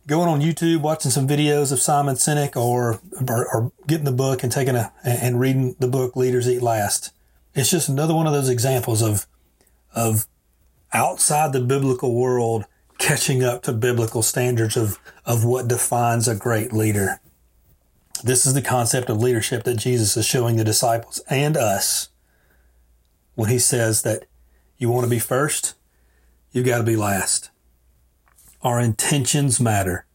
going 0.06 0.28
on 0.28 0.42
YouTube, 0.42 0.82
watching 0.82 1.12
some 1.12 1.28
videos 1.28 1.72
of 1.72 1.80
Simon 1.80 2.16
Sinek, 2.16 2.58
or, 2.58 3.00
or, 3.30 3.48
or 3.48 3.72
getting 3.88 4.06
the 4.06 4.12
book 4.12 4.44
and 4.44 4.52
taking 4.52 4.76
a 4.76 4.92
and 5.06 5.40
reading 5.40 5.76
the 5.80 5.88
book 5.88 6.18
Leaders 6.18 6.48
Eat 6.50 6.62
Last. 6.62 7.14
It's 7.56 7.72
just 7.72 7.88
another 7.88 8.14
one 8.14 8.28
of 8.28 8.34
those 8.34 8.50
examples 8.50 9.02
of 9.02 9.28
of 9.96 10.28
outside 10.92 11.54
the 11.54 11.62
biblical 11.62 12.14
world 12.14 12.66
catching 13.04 13.44
up 13.44 13.62
to 13.62 13.74
biblical 13.74 14.22
standards 14.22 14.78
of 14.78 14.98
of 15.26 15.44
what 15.44 15.68
defines 15.68 16.26
a 16.26 16.36
great 16.36 16.72
leader. 16.72 17.20
This 18.24 18.46
is 18.46 18.54
the 18.54 18.62
concept 18.62 19.10
of 19.10 19.18
leadership 19.18 19.64
that 19.66 19.76
Jesus 19.76 20.16
is 20.16 20.26
showing 20.26 20.56
the 20.56 20.64
disciples 20.64 21.20
and 21.30 21.58
us 21.58 22.08
when 23.36 23.50
he 23.50 23.60
says 23.60 24.04
that 24.04 24.24
you 24.78 24.90
want 24.90 25.04
to 25.04 25.10
be 25.10 25.20
first, 25.20 25.76
you've 26.54 26.66
got 26.66 26.78
to 26.78 26.84
be 26.86 26.96
last. 26.96 27.50
Our 28.62 28.80
intentions 28.80 29.60
matter. 29.60 30.06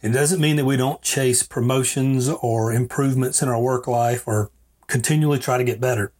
It 0.00 0.12
doesn't 0.12 0.40
mean 0.40 0.56
that 0.56 0.64
we 0.64 0.78
don't 0.78 1.02
chase 1.02 1.42
promotions 1.42 2.30
or 2.30 2.72
improvements 2.72 3.42
in 3.42 3.50
our 3.50 3.60
work 3.60 3.86
life 3.86 4.26
or 4.26 4.50
continually 4.86 5.38
try 5.38 5.58
to 5.58 5.64
get 5.64 5.78
better. 5.78 6.10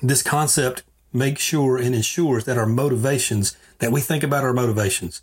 This 0.00 0.22
concept 0.22 0.84
makes 1.12 1.42
sure 1.42 1.76
and 1.76 1.94
ensures 1.94 2.44
that 2.44 2.58
our 2.58 2.66
motivations, 2.66 3.56
that 3.78 3.92
we 3.92 4.00
think 4.00 4.22
about 4.22 4.44
our 4.44 4.52
motivations, 4.52 5.22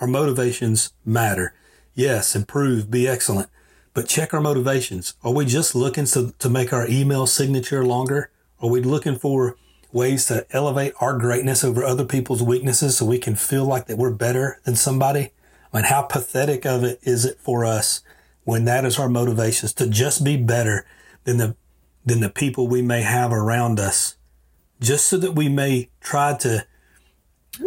our 0.00 0.06
motivations 0.06 0.92
matter. 1.04 1.54
Yes, 1.94 2.34
improve, 2.36 2.90
be 2.90 3.08
excellent, 3.08 3.48
but 3.94 4.08
check 4.08 4.34
our 4.34 4.40
motivations. 4.40 5.14
Are 5.22 5.32
we 5.32 5.46
just 5.46 5.74
looking 5.74 6.04
to, 6.06 6.32
to 6.38 6.48
make 6.48 6.72
our 6.72 6.86
email 6.86 7.26
signature 7.26 7.84
longer? 7.84 8.30
Are 8.60 8.68
we 8.68 8.80
looking 8.80 9.16
for 9.16 9.56
ways 9.92 10.26
to 10.26 10.46
elevate 10.50 10.92
our 11.00 11.16
greatness 11.18 11.64
over 11.64 11.82
other 11.84 12.04
people's 12.04 12.42
weaknesses 12.42 12.98
so 12.98 13.06
we 13.06 13.18
can 13.18 13.34
feel 13.34 13.64
like 13.64 13.86
that 13.86 13.98
we're 13.98 14.10
better 14.10 14.60
than 14.64 14.76
somebody? 14.76 15.30
I 15.72 15.78
mean, 15.78 15.84
how 15.84 16.02
pathetic 16.02 16.64
of 16.66 16.84
it 16.84 17.00
is 17.02 17.24
it 17.24 17.38
for 17.40 17.64
us 17.64 18.02
when 18.44 18.64
that 18.64 18.84
is 18.84 18.98
our 18.98 19.08
motivations 19.08 19.72
to 19.74 19.88
just 19.88 20.24
be 20.24 20.36
better 20.36 20.86
than 21.24 21.38
the 21.38 21.56
than 22.04 22.20
the 22.20 22.30
people 22.30 22.68
we 22.68 22.80
may 22.80 23.02
have 23.02 23.32
around 23.32 23.80
us, 23.80 24.16
just 24.80 25.06
so 25.06 25.16
that 25.18 25.32
we 25.32 25.48
may 25.48 25.88
try 26.00 26.36
to 26.38 26.66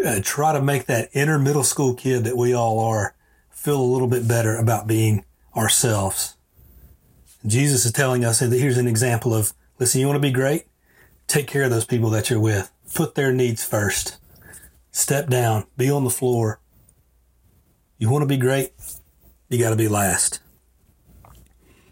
uh, 0.06 0.20
try 0.24 0.54
to 0.54 0.62
make 0.62 0.86
that 0.86 1.10
inner 1.14 1.40
middle 1.40 1.64
school 1.64 1.94
kid 1.96 2.24
that 2.24 2.38
we 2.38 2.54
all 2.54 2.80
are 2.80 3.16
feel 3.50 3.82
a 3.82 3.84
little 3.84 4.08
bit 4.08 4.28
better 4.28 4.56
about 4.56 4.88
being 4.88 5.26
ourselves. 5.56 6.36
Jesus 7.46 7.86
is 7.86 7.92
telling 7.92 8.24
us 8.24 8.40
that 8.40 8.52
here's 8.52 8.78
an 8.78 8.88
example 8.88 9.34
of 9.34 9.54
listen, 9.80 10.00
you 10.00 10.08
want 10.08 10.18
to 10.18 10.22
be 10.22 10.32
great? 10.32 10.66
Take 11.28 11.48
care 11.48 11.64
of 11.64 11.70
those 11.70 11.86
people 11.86 12.10
that 12.12 12.30
you're 12.30 12.40
with. 12.40 12.72
Put 12.94 13.16
their 13.16 13.34
needs 13.34 13.64
first. 13.64 14.18
Step 14.92 15.28
down. 15.28 15.66
Be 15.78 15.90
on 15.90 16.04
the 16.04 16.10
floor. 16.10 16.60
You 17.98 18.10
want 18.10 18.24
to 18.24 18.28
be 18.28 18.38
great? 18.38 18.72
You 19.50 19.60
got 19.60 19.72
to 19.72 19.76
be 19.76 19.88
last. 19.88 20.40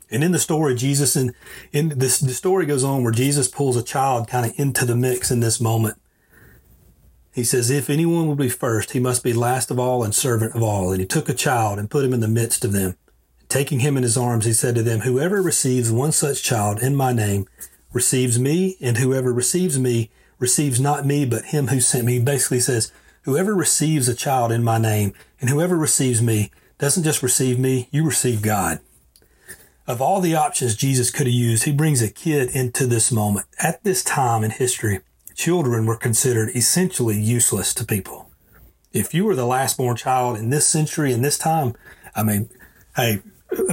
And 0.09 0.23
in 0.23 0.31
the 0.31 0.39
story, 0.39 0.75
Jesus 0.75 1.15
and 1.15 1.33
in 1.71 1.89
this 1.89 2.19
the 2.19 2.33
story 2.33 2.65
goes 2.65 2.83
on 2.83 3.03
where 3.03 3.11
Jesus 3.11 3.47
pulls 3.47 3.75
a 3.75 3.83
child 3.83 4.27
kind 4.27 4.45
of 4.45 4.57
into 4.57 4.85
the 4.85 4.95
mix 4.95 5.31
in 5.31 5.39
this 5.39 5.59
moment. 5.59 5.99
He 7.33 7.43
says, 7.43 7.69
If 7.69 7.89
anyone 7.89 8.27
will 8.27 8.35
be 8.35 8.49
first, 8.49 8.91
he 8.91 8.99
must 8.99 9.23
be 9.23 9.33
last 9.33 9.69
of 9.69 9.79
all 9.79 10.03
and 10.03 10.15
servant 10.15 10.55
of 10.55 10.63
all. 10.63 10.91
And 10.91 10.99
he 10.99 11.05
took 11.05 11.29
a 11.29 11.33
child 11.33 11.77
and 11.77 11.89
put 11.89 12.05
him 12.05 12.13
in 12.13 12.19
the 12.19 12.27
midst 12.27 12.65
of 12.65 12.71
them. 12.71 12.95
Taking 13.49 13.79
him 13.79 13.95
in 13.95 14.03
his 14.03 14.17
arms, 14.17 14.45
he 14.45 14.53
said 14.53 14.75
to 14.75 14.83
them, 14.83 15.01
Whoever 15.01 15.41
receives 15.41 15.91
one 15.91 16.11
such 16.11 16.43
child 16.43 16.79
in 16.79 16.95
my 16.95 17.13
name 17.13 17.45
receives 17.93 18.39
me, 18.39 18.75
and 18.81 18.97
whoever 18.97 19.31
receives 19.31 19.79
me 19.79 20.09
receives 20.39 20.79
not 20.79 21.05
me, 21.05 21.25
but 21.25 21.45
him 21.45 21.67
who 21.67 21.79
sent 21.79 22.05
me. 22.05 22.13
He 22.13 22.19
basically 22.19 22.59
says, 22.59 22.91
whoever 23.27 23.53
receives 23.53 24.07
a 24.07 24.15
child 24.15 24.51
in 24.53 24.63
my 24.63 24.77
name, 24.77 25.13
and 25.41 25.49
whoever 25.49 25.75
receives 25.75 26.21
me, 26.21 26.49
doesn't 26.77 27.03
just 27.03 27.21
receive 27.21 27.59
me, 27.59 27.89
you 27.91 28.05
receive 28.05 28.41
God. 28.41 28.79
Of 29.87 30.01
all 30.01 30.19
the 30.19 30.35
options 30.35 30.75
Jesus 30.75 31.09
could 31.09 31.27
have 31.27 31.33
used, 31.33 31.63
he 31.63 31.71
brings 31.71 32.01
a 32.01 32.11
kid 32.11 32.49
into 32.49 32.85
this 32.85 33.09
moment. 33.09 33.45
At 33.57 33.85
this 33.85 34.03
time 34.03 34.43
in 34.43 34.51
history, 34.51 34.99
children 35.33 35.85
were 35.85 35.95
considered 35.95 36.53
essentially 36.53 37.17
useless 37.17 37.73
to 37.75 37.85
people. 37.85 38.29
If 38.91 39.13
you 39.13 39.23
were 39.23 39.35
the 39.35 39.45
last 39.45 39.77
born 39.77 39.95
child 39.95 40.37
in 40.37 40.49
this 40.49 40.67
century, 40.67 41.13
in 41.13 41.21
this 41.21 41.37
time, 41.37 41.73
I 42.13 42.23
mean, 42.23 42.49
hey, 42.97 43.21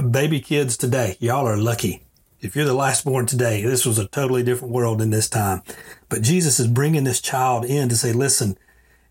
baby 0.09 0.39
kids 0.39 0.77
today, 0.77 1.17
y'all 1.19 1.45
are 1.45 1.57
lucky. 1.57 2.03
If 2.39 2.55
you're 2.55 2.63
the 2.63 2.73
last 2.73 3.03
born 3.03 3.25
today, 3.25 3.61
this 3.63 3.85
was 3.85 3.99
a 3.99 4.07
totally 4.07 4.43
different 4.43 4.73
world 4.73 5.01
in 5.01 5.09
this 5.09 5.27
time. 5.27 5.63
But 6.07 6.21
Jesus 6.21 6.61
is 6.61 6.67
bringing 6.67 7.03
this 7.03 7.19
child 7.19 7.65
in 7.65 7.89
to 7.89 7.97
say, 7.97 8.13
listen, 8.13 8.57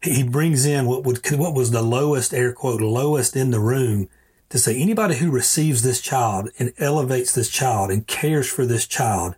he 0.03 0.23
brings 0.23 0.65
in 0.65 0.87
what 0.87 1.05
would, 1.05 1.21
what 1.33 1.55
was 1.55 1.71
the 1.71 1.83
lowest 1.83 2.33
air 2.33 2.55
quote, 2.55 2.81
lowest 2.81 3.37
in 3.37 3.51
the 3.51 3.61
room 3.61 4.09
to 4.55 4.59
say 4.61 4.81
anybody 4.81 5.17
who 5.17 5.33
receives 5.33 5.83
this 5.83 6.01
child 6.01 6.49
and 6.61 6.73
elevates 6.79 7.35
this 7.35 7.49
child 7.49 7.91
and 7.91 8.07
cares 8.07 8.49
for 8.49 8.65
this 8.65 8.87
child, 8.87 9.35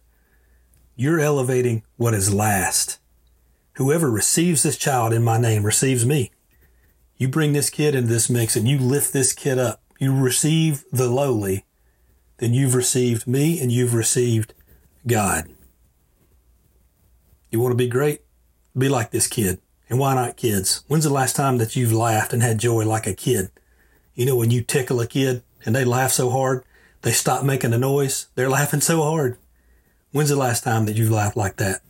you're 0.94 1.20
elevating 1.20 1.82
what 1.96 2.12
is 2.12 2.34
last. 2.34 2.98
Whoever 3.76 4.10
receives 4.10 4.62
this 4.62 4.76
child 4.76 5.14
in 5.14 5.24
my 5.24 5.38
name 5.38 5.64
receives 5.64 6.04
me. 6.04 6.32
You 7.16 7.28
bring 7.28 7.54
this 7.54 7.70
kid 7.70 7.94
into 7.94 8.10
this 8.10 8.28
mix 8.28 8.56
and 8.56 8.68
you 8.68 8.78
lift 8.78 9.14
this 9.14 9.32
kid 9.32 9.58
up. 9.58 9.80
You 9.98 10.14
receive 10.14 10.84
the 10.92 11.08
lowly 11.08 11.64
then 12.36 12.52
you've 12.52 12.74
received 12.74 13.26
me 13.26 13.58
and 13.58 13.72
you've 13.72 13.94
received 13.94 14.52
God. 15.06 15.48
You 17.50 17.58
want 17.58 17.72
to 17.72 17.76
be 17.76 17.88
great? 17.88 18.20
Be 18.76 18.90
like 18.90 19.12
this 19.12 19.26
kid. 19.26 19.62
And 19.88 19.98
why 19.98 20.14
not 20.14 20.36
kids? 20.36 20.84
When's 20.86 21.04
the 21.04 21.10
last 21.10 21.34
time 21.34 21.56
that 21.56 21.74
you've 21.74 21.94
laughed 21.94 22.34
and 22.34 22.42
had 22.42 22.58
joy 22.58 22.84
like 22.84 23.06
a 23.06 23.14
kid? 23.14 23.50
You 24.16 24.24
know, 24.24 24.34
when 24.34 24.50
you 24.50 24.62
tickle 24.62 25.00
a 25.00 25.06
kid 25.06 25.42
and 25.64 25.76
they 25.76 25.84
laugh 25.84 26.10
so 26.10 26.30
hard, 26.30 26.64
they 27.02 27.12
stop 27.12 27.44
making 27.44 27.74
a 27.74 27.78
noise. 27.78 28.28
They're 28.34 28.48
laughing 28.48 28.80
so 28.80 29.02
hard. 29.02 29.36
When's 30.10 30.30
the 30.30 30.36
last 30.36 30.64
time 30.64 30.86
that 30.86 30.96
you've 30.96 31.10
laughed 31.10 31.36
like 31.36 31.56
that? 31.56 31.82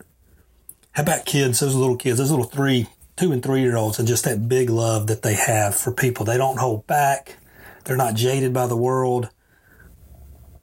How 0.90 1.04
about 1.04 1.25
kids, 1.25 1.61
those 1.61 1.76
little 1.76 1.97
kids, 1.97 2.18
those 2.18 2.33
little 2.33 2.47
three, 2.47 2.88
two 3.16 3.30
and 3.30 3.40
three 3.40 3.61
year 3.61 3.76
olds, 3.76 4.00
and 4.00 4.09
just 4.09 4.25
that 4.25 4.49
big 4.49 4.68
love 4.68 5.06
that 5.06 5.23
they 5.23 5.35
have 5.35 5.76
for 5.76 5.92
people? 5.92 6.25
They 6.25 6.37
don't 6.37 6.59
hold 6.59 6.88
back. 6.88 7.37
They're 7.85 7.97
not 7.97 8.16
jaded 8.16 8.52
by 8.52 8.66
the 8.66 8.76
world. 8.76 9.30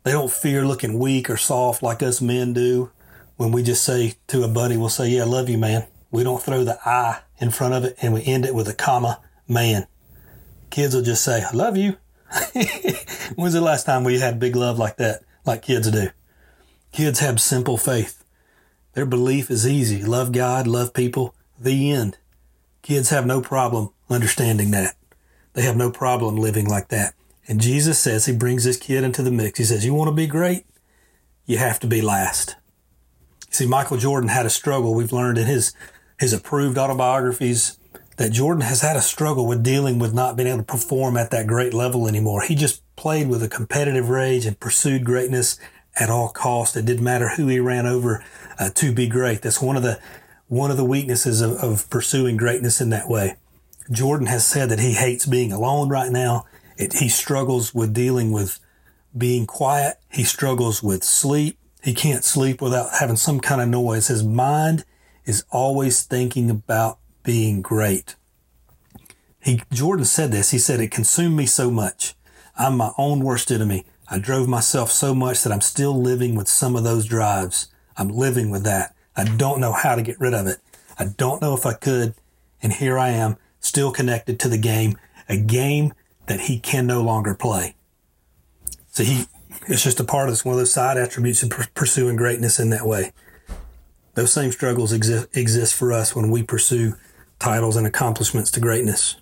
They 0.04 0.12
don't 0.12 0.30
fear 0.30 0.66
looking 0.66 1.00
weak 1.00 1.30
or 1.30 1.38
soft 1.38 1.82
like 1.82 2.04
us 2.04 2.20
men 2.20 2.52
do. 2.52 2.92
When 3.38 3.54
we 3.54 3.64
just 3.64 3.86
say 3.86 4.16
to 4.28 4.44
a 4.44 4.50
buddy, 4.50 4.76
we'll 4.76 4.90
say, 4.90 5.08
Yeah, 5.08 5.22
I 5.22 5.28
love 5.28 5.48
you, 5.48 5.58
man. 5.58 5.88
We 6.12 6.24
don't 6.24 6.44
throw 6.44 6.66
the 6.66 6.78
I 6.86 7.22
in 7.40 7.52
front 7.52 7.74
of 7.74 7.86
it 7.86 7.96
and 8.02 8.14
we 8.14 8.26
end 8.26 8.46
it 8.46 8.54
with 8.54 8.68
a 8.68 8.74
comma, 8.74 9.22
man. 9.48 9.88
Kids 10.74 10.96
will 10.96 11.04
just 11.04 11.24
say, 11.24 11.44
I 11.44 11.52
love 11.52 11.78
you. 11.78 11.98
When's 13.36 13.54
the 13.54 13.62
last 13.62 13.86
time 13.86 14.04
we 14.04 14.18
had 14.18 14.40
big 14.40 14.56
love 14.56 14.80
like 14.80 14.98
that, 14.98 15.22
like 15.46 15.62
kids 15.62 15.92
do? 15.92 16.10
Kids 16.92 17.20
have 17.20 17.40
simple 17.40 17.78
faith. 17.78 18.26
Their 18.94 19.06
belief 19.06 19.52
is 19.52 19.68
easy. 19.68 20.02
Love 20.04 20.32
God, 20.32 20.66
love 20.66 20.96
people. 20.96 21.36
The 21.60 21.92
end. 21.92 22.18
Kids 22.82 23.12
have 23.12 23.28
no 23.28 23.40
problem 23.40 23.92
understanding 24.10 24.72
that. 24.72 24.96
They 25.54 25.62
have 25.62 25.78
no 25.78 25.92
problem 25.92 26.38
living 26.38 26.68
like 26.68 26.88
that. 26.88 27.14
And 27.48 27.62
Jesus 27.62 28.00
says, 28.00 28.26
He 28.26 28.36
brings 28.36 28.64
this 28.64 28.78
kid 28.78 29.04
into 29.04 29.22
the 29.22 29.30
mix. 29.30 29.60
He 29.60 29.66
says, 29.66 29.86
You 29.86 29.94
want 29.94 30.08
to 30.08 30.16
be 30.16 30.26
great? 30.26 30.66
You 31.46 31.60
have 31.60 31.80
to 31.82 31.88
be 31.88 32.02
last. 32.02 32.56
See, 33.52 33.68
Michael 33.68 33.98
Jordan 33.98 34.30
had 34.30 34.48
a 34.48 34.50
struggle. 34.50 34.96
We've 34.96 35.14
learned 35.14 35.38
in 35.38 35.46
his, 35.46 35.76
his 36.20 36.34
approved 36.34 36.80
autobiographies 36.80 37.78
that 38.18 38.32
Jordan 38.32 38.62
has 38.62 38.82
had 38.82 38.96
a 38.96 39.02
struggle 39.02 39.48
with 39.48 39.64
dealing 39.64 40.00
with 40.00 40.14
not 40.14 40.36
being 40.36 40.48
able 40.48 40.60
to 40.60 40.64
perform 40.64 41.18
at 41.18 41.32
that 41.32 41.48
great 41.48 41.74
level 41.74 42.08
anymore. 42.08 42.44
He 42.44 42.56
just 42.56 42.84
played 42.96 43.28
with 43.28 43.42
a 43.44 43.50
competitive 43.50 44.10
rage 44.10 44.46
and 44.46 44.60
pursued 44.60 45.06
greatness 45.06 45.60
at 46.00 46.10
all 46.10 46.30
costs. 46.30 46.76
It 46.76 46.86
didn't 46.86 47.04
matter 47.04 47.30
who 47.30 47.48
he 47.48 47.60
ran 47.60 47.86
over 47.86 48.24
uh, 48.60 48.70
to 48.76 48.94
be 48.94 49.08
great. 49.08 49.42
That's 49.42 49.62
one 49.62 49.78
of 49.78 49.84
the 49.84 50.00
one 50.48 50.70
of 50.70 50.78
the 50.78 50.86
weaknesses 50.86 51.42
of, 51.42 51.54
of 51.54 51.90
pursuing 51.90 52.38
greatness 52.38 52.80
in 52.80 52.90
that 52.92 53.10
way. 53.10 53.36
Jordan 53.92 54.28
has 54.28 54.46
said 54.46 54.70
that 54.70 54.80
he 54.80 54.94
hates 54.94 55.26
being 55.26 55.52
alone 55.52 55.90
right 55.90 56.12
now. 56.12 56.46
It, 56.78 56.94
he 56.94 57.10
struggles 57.10 57.74
with 57.74 57.94
dealing 57.94 58.32
with 58.32 58.60
being 59.18 59.46
quiet. 59.48 59.98
He 60.12 60.24
struggles 60.24 60.84
with 60.84 61.04
sleep. 61.04 61.58
He 61.84 61.94
can't 61.94 62.24
sleep 62.24 62.62
without 62.62 62.90
having 63.00 63.16
some 63.16 63.40
kind 63.40 63.62
of 63.62 63.68
noise. 63.68 64.08
His 64.08 64.24
mind 64.24 64.86
is 65.26 65.44
always 65.52 66.04
thinking 66.04 66.50
about 66.50 67.00
being 67.24 67.62
great. 67.62 68.16
He, 69.42 69.62
Jordan 69.72 70.06
said 70.06 70.32
this. 70.32 70.52
He 70.52 70.60
said, 70.60 70.80
it 70.80 70.92
consumed 70.92 71.36
me 71.36 71.46
so 71.46 71.70
much. 71.70 72.16
I'm 72.58 72.78
my 72.78 72.92
own 72.98 73.22
worst 73.22 73.52
enemy. 73.52 73.86
I 74.08 74.20
drove 74.20 74.48
myself 74.48 74.92
so 74.92 75.16
much 75.16 75.44
that 75.44 75.52
I'm 75.52 75.62
still 75.62 76.00
living 76.00 76.36
with 76.36 76.48
some 76.48 76.76
of 76.76 76.84
those 76.84 77.06
drives. 77.06 77.68
I'm 77.98 78.10
living 78.10 78.50
with 78.50 78.64
that. 78.64 78.96
I 79.16 79.24
don't 79.24 79.60
know 79.60 79.74
how 79.74 79.96
to 79.96 80.02
get 80.02 80.20
rid 80.20 80.34
of 80.34 80.48
it. 80.48 80.58
I 80.98 81.06
don't 81.06 81.42
know 81.42 81.56
if 81.56 81.66
I 81.66 81.74
could. 81.74 82.14
And 82.62 82.74
here 82.74 82.98
I 82.98 83.10
am, 83.10 83.38
still 83.60 83.92
connected 83.92 84.40
to 84.40 84.50
the 84.50 84.58
game, 84.58 84.98
a 85.28 85.38
game 85.38 85.94
that 86.28 86.42
he 86.42 86.60
can 86.60 86.88
no 86.88 87.02
longer 87.02 87.34
play. 87.34 87.76
So 88.92 89.04
he, 89.04 89.26
it's 89.68 89.84
just 89.84 90.00
a 90.00 90.04
part 90.04 90.30
of 90.30 90.34
this, 90.34 90.46
one 90.46 90.54
of 90.54 90.60
those 90.60 90.72
side 90.72 90.98
attributes 90.98 91.44
of 91.44 91.52
pursuing 91.74 92.16
greatness 92.16 92.60
in 92.60 92.70
that 92.70 92.86
way. 92.86 93.12
Those 94.14 94.32
same 94.32 94.52
struggles 94.52 94.94
exist, 94.94 95.28
exist 95.36 95.74
for 95.74 95.92
us 95.92 96.16
when 96.16 96.30
we 96.30 96.44
pursue 96.44 96.96
titles 97.44 97.76
and 97.76 97.86
accomplishments 97.86 98.52
to 98.52 98.62
greatness. 98.62 99.18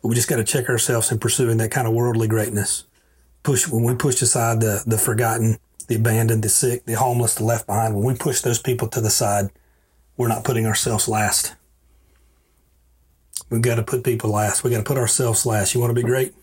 But 0.00 0.08
we 0.08 0.14
just 0.14 0.28
got 0.28 0.36
to 0.36 0.44
check 0.44 0.68
ourselves 0.68 1.10
in 1.10 1.18
pursuing 1.18 1.56
that 1.56 1.72
kind 1.72 1.88
of 1.88 1.94
worldly 1.94 2.28
greatness. 2.28 2.84
Push 3.42 3.66
when 3.66 3.82
we 3.82 3.96
push 3.96 4.22
aside 4.22 4.60
the 4.60 4.84
the 4.86 4.96
forgotten, 4.96 5.58
the 5.88 5.96
abandoned, 5.96 6.44
the 6.44 6.48
sick, 6.48 6.84
the 6.84 6.92
homeless, 6.92 7.34
the 7.34 7.44
left 7.44 7.66
behind. 7.66 7.96
When 7.96 8.04
we 8.04 8.14
push 8.14 8.40
those 8.40 8.60
people 8.62 8.86
to 8.88 9.00
the 9.00 9.10
side, 9.10 9.50
we're 10.16 10.28
not 10.28 10.44
putting 10.44 10.64
ourselves 10.64 11.08
last. 11.08 11.56
We've 13.50 13.62
got 13.62 13.76
to 13.76 13.82
put 13.82 14.04
people 14.04 14.30
last. 14.30 14.62
We 14.62 14.70
got 14.70 14.78
to 14.78 14.84
put 14.84 14.96
ourselves 14.96 15.44
last. 15.44 15.74
You 15.74 15.80
want 15.80 15.90
to 15.90 16.00
be 16.00 16.06
great? 16.06 16.34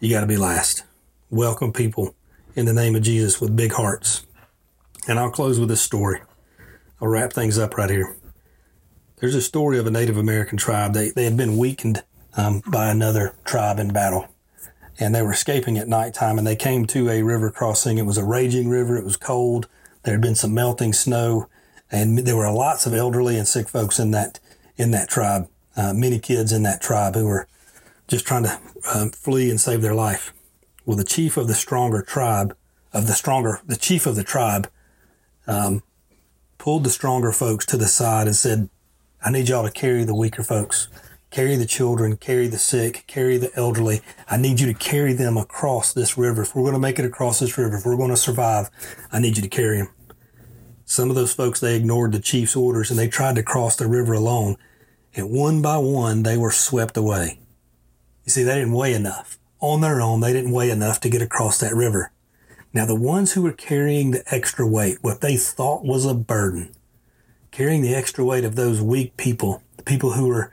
You 0.00 0.10
got 0.10 0.22
to 0.22 0.26
be 0.26 0.36
last. 0.36 0.82
Welcome 1.30 1.72
people 1.72 2.16
in 2.56 2.64
the 2.64 2.72
name 2.72 2.96
of 2.96 3.02
Jesus 3.02 3.40
with 3.40 3.54
big 3.54 3.72
hearts. 3.72 4.26
And 5.06 5.16
I'll 5.16 5.30
close 5.30 5.60
with 5.60 5.68
this 5.68 5.80
story. 5.80 6.22
I'll 7.00 7.06
wrap 7.06 7.32
things 7.32 7.56
up 7.56 7.76
right 7.76 7.90
here. 7.90 8.16
There's 9.18 9.34
a 9.34 9.40
story 9.40 9.78
of 9.78 9.86
a 9.86 9.90
Native 9.90 10.18
American 10.18 10.58
tribe. 10.58 10.92
They, 10.92 11.08
they 11.08 11.24
had 11.24 11.38
been 11.38 11.56
weakened 11.56 12.04
um, 12.36 12.62
by 12.66 12.90
another 12.90 13.34
tribe 13.46 13.78
in 13.78 13.90
battle. 13.90 14.28
And 14.98 15.14
they 15.14 15.22
were 15.22 15.32
escaping 15.32 15.78
at 15.78 15.88
nighttime 15.88 16.36
and 16.36 16.46
they 16.46 16.56
came 16.56 16.86
to 16.88 17.08
a 17.08 17.22
river 17.22 17.50
crossing. 17.50 17.96
It 17.96 18.04
was 18.04 18.18
a 18.18 18.24
raging 18.24 18.68
river. 18.68 18.96
It 18.98 19.04
was 19.04 19.16
cold. 19.16 19.68
There 20.02 20.12
had 20.12 20.20
been 20.20 20.34
some 20.34 20.52
melting 20.52 20.92
snow 20.92 21.48
and 21.90 22.18
there 22.18 22.36
were 22.36 22.50
lots 22.50 22.84
of 22.84 22.92
elderly 22.92 23.38
and 23.38 23.48
sick 23.48 23.68
folks 23.68 23.98
in 23.98 24.10
that, 24.10 24.38
in 24.76 24.90
that 24.90 25.08
tribe. 25.08 25.48
Uh, 25.76 25.94
many 25.94 26.18
kids 26.18 26.52
in 26.52 26.62
that 26.64 26.82
tribe 26.82 27.14
who 27.14 27.26
were 27.26 27.48
just 28.08 28.26
trying 28.26 28.44
to 28.44 28.60
um, 28.94 29.10
flee 29.10 29.48
and 29.50 29.60
save 29.60 29.80
their 29.80 29.94
life. 29.94 30.34
Well, 30.84 30.96
the 30.96 31.04
chief 31.04 31.38
of 31.38 31.48
the 31.48 31.54
stronger 31.54 32.02
tribe, 32.02 32.54
of 32.92 33.06
the 33.06 33.14
stronger, 33.14 33.60
the 33.66 33.76
chief 33.76 34.06
of 34.06 34.14
the 34.14 34.24
tribe, 34.24 34.70
um, 35.46 35.82
pulled 36.58 36.84
the 36.84 36.90
stronger 36.90 37.32
folks 37.32 37.64
to 37.66 37.76
the 37.76 37.86
side 37.86 38.26
and 38.26 38.36
said, 38.36 38.68
I 39.22 39.30
need 39.30 39.48
y'all 39.48 39.64
to 39.64 39.70
carry 39.70 40.04
the 40.04 40.14
weaker 40.14 40.42
folks, 40.42 40.88
carry 41.30 41.56
the 41.56 41.66
children, 41.66 42.16
carry 42.16 42.48
the 42.48 42.58
sick, 42.58 43.04
carry 43.06 43.38
the 43.38 43.50
elderly. 43.56 44.00
I 44.28 44.36
need 44.36 44.60
you 44.60 44.66
to 44.66 44.78
carry 44.78 45.14
them 45.14 45.36
across 45.36 45.92
this 45.92 46.16
river. 46.16 46.42
If 46.42 46.54
we're 46.54 46.62
going 46.62 46.74
to 46.74 46.78
make 46.78 46.98
it 46.98 47.04
across 47.04 47.40
this 47.40 47.56
river, 47.58 47.76
if 47.76 47.86
we're 47.86 47.96
going 47.96 48.10
to 48.10 48.16
survive, 48.16 48.70
I 49.10 49.18
need 49.18 49.36
you 49.36 49.42
to 49.42 49.48
carry 49.48 49.78
them. 49.78 49.88
Some 50.84 51.10
of 51.10 51.16
those 51.16 51.32
folks, 51.32 51.58
they 51.58 51.76
ignored 51.76 52.12
the 52.12 52.20
chief's 52.20 52.54
orders 52.54 52.90
and 52.90 52.98
they 52.98 53.08
tried 53.08 53.34
to 53.36 53.42
cross 53.42 53.74
the 53.74 53.88
river 53.88 54.12
alone. 54.12 54.56
And 55.14 55.30
one 55.30 55.62
by 55.62 55.78
one, 55.78 56.22
they 56.22 56.36
were 56.36 56.52
swept 56.52 56.96
away. 56.96 57.40
You 58.24 58.30
see, 58.30 58.44
they 58.44 58.54
didn't 58.54 58.72
weigh 58.72 58.94
enough. 58.94 59.38
On 59.60 59.80
their 59.80 60.00
own, 60.00 60.20
they 60.20 60.32
didn't 60.32 60.52
weigh 60.52 60.70
enough 60.70 61.00
to 61.00 61.08
get 61.08 61.22
across 61.22 61.58
that 61.58 61.74
river. 61.74 62.12
Now, 62.72 62.84
the 62.86 62.94
ones 62.94 63.32
who 63.32 63.42
were 63.42 63.52
carrying 63.52 64.10
the 64.10 64.22
extra 64.32 64.68
weight, 64.68 64.98
what 65.00 65.22
they 65.22 65.36
thought 65.36 65.84
was 65.84 66.04
a 66.04 66.14
burden, 66.14 66.72
carrying 67.56 67.80
the 67.80 67.94
extra 67.94 68.22
weight 68.22 68.44
of 68.44 68.54
those 68.54 68.82
weak 68.82 69.16
people, 69.16 69.62
the 69.78 69.82
people 69.82 70.12
who 70.12 70.28
were 70.28 70.52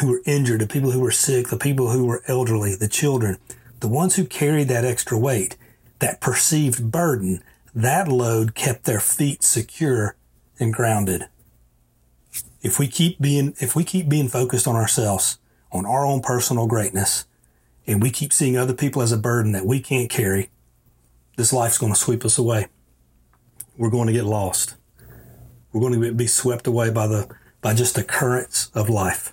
who 0.00 0.08
were 0.08 0.22
injured, 0.26 0.60
the 0.60 0.66
people 0.66 0.90
who 0.90 0.98
were 0.98 1.12
sick, 1.12 1.46
the 1.46 1.56
people 1.56 1.90
who 1.90 2.04
were 2.04 2.24
elderly, 2.26 2.74
the 2.74 2.88
children, 2.88 3.38
the 3.78 3.86
ones 3.86 4.16
who 4.16 4.24
carried 4.24 4.66
that 4.66 4.84
extra 4.84 5.16
weight, 5.16 5.56
that 6.00 6.20
perceived 6.20 6.90
burden, 6.90 7.40
that 7.72 8.08
load 8.08 8.56
kept 8.56 8.82
their 8.82 8.98
feet 8.98 9.44
secure 9.44 10.16
and 10.58 10.74
grounded. 10.74 11.28
If 12.62 12.80
we 12.80 12.88
keep 12.88 13.20
being 13.20 13.54
if 13.60 13.76
we 13.76 13.84
keep 13.84 14.08
being 14.08 14.28
focused 14.28 14.66
on 14.66 14.74
ourselves, 14.74 15.38
on 15.70 15.86
our 15.86 16.04
own 16.04 16.20
personal 16.20 16.66
greatness, 16.66 17.26
and 17.86 18.02
we 18.02 18.10
keep 18.10 18.32
seeing 18.32 18.56
other 18.56 18.74
people 18.74 19.02
as 19.02 19.12
a 19.12 19.16
burden 19.16 19.52
that 19.52 19.66
we 19.66 19.78
can't 19.78 20.10
carry, 20.10 20.50
this 21.36 21.52
life's 21.52 21.78
going 21.78 21.92
to 21.92 21.98
sweep 21.98 22.24
us 22.24 22.38
away. 22.38 22.66
We're 23.76 23.88
going 23.88 24.08
to 24.08 24.12
get 24.12 24.24
lost. 24.24 24.74
We're 25.72 25.80
going 25.80 26.00
to 26.00 26.12
be 26.12 26.26
swept 26.26 26.66
away 26.66 26.90
by 26.90 27.06
the 27.06 27.28
by 27.60 27.74
just 27.74 27.94
the 27.94 28.04
currents 28.04 28.70
of 28.74 28.88
life. 28.88 29.32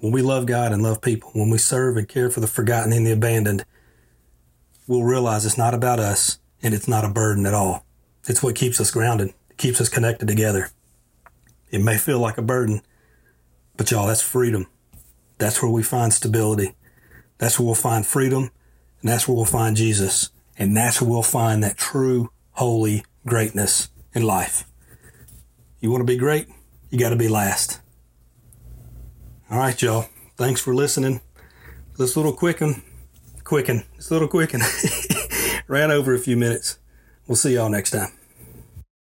When 0.00 0.12
we 0.12 0.22
love 0.22 0.46
God 0.46 0.72
and 0.72 0.82
love 0.82 1.00
people, 1.00 1.30
when 1.34 1.50
we 1.50 1.58
serve 1.58 1.96
and 1.96 2.08
care 2.08 2.30
for 2.30 2.40
the 2.40 2.46
forgotten 2.46 2.92
and 2.92 3.06
the 3.06 3.12
abandoned, 3.12 3.64
we'll 4.86 5.04
realize 5.04 5.46
it's 5.46 5.58
not 5.58 5.74
about 5.74 6.00
us 6.00 6.38
and 6.62 6.74
it's 6.74 6.88
not 6.88 7.04
a 7.04 7.10
burden 7.10 7.46
at 7.46 7.54
all. 7.54 7.84
It's 8.26 8.42
what 8.42 8.54
keeps 8.54 8.80
us 8.80 8.90
grounded, 8.90 9.28
it 9.50 9.56
keeps 9.56 9.80
us 9.80 9.88
connected 9.88 10.26
together. 10.26 10.70
It 11.70 11.82
may 11.82 11.96
feel 11.96 12.18
like 12.18 12.38
a 12.38 12.42
burden, 12.42 12.82
but 13.76 13.90
y'all, 13.90 14.08
that's 14.08 14.22
freedom. 14.22 14.66
That's 15.38 15.62
where 15.62 15.70
we 15.70 15.82
find 15.82 16.12
stability. 16.12 16.74
That's 17.38 17.58
where 17.58 17.66
we'll 17.66 17.74
find 17.74 18.04
freedom, 18.04 18.50
and 19.00 19.10
that's 19.10 19.26
where 19.26 19.36
we'll 19.36 19.46
find 19.46 19.76
Jesus. 19.76 20.30
And 20.58 20.76
that's 20.76 21.00
where 21.00 21.08
we'll 21.08 21.22
find 21.22 21.62
that 21.62 21.78
true, 21.78 22.30
holy 22.52 23.04
greatness 23.24 23.88
in 24.12 24.24
life. 24.24 24.69
You 25.80 25.90
want 25.90 26.02
to 26.02 26.06
be 26.06 26.18
great? 26.18 26.46
You 26.90 26.98
got 26.98 27.10
to 27.10 27.16
be 27.16 27.28
last. 27.28 27.80
All 29.50 29.58
right, 29.58 29.80
y'all. 29.80 30.06
Thanks 30.36 30.60
for 30.60 30.74
listening. 30.74 31.20
This 31.98 32.16
little 32.16 32.32
quicken, 32.32 32.82
quicken, 33.44 33.84
this 33.96 34.10
little 34.10 34.28
quicken 34.28 34.60
ran 35.68 35.90
over 35.90 36.14
a 36.14 36.18
few 36.18 36.36
minutes. 36.36 36.78
We'll 37.26 37.36
see 37.36 37.54
y'all 37.54 37.68
next 37.68 37.90
time. 37.90 38.19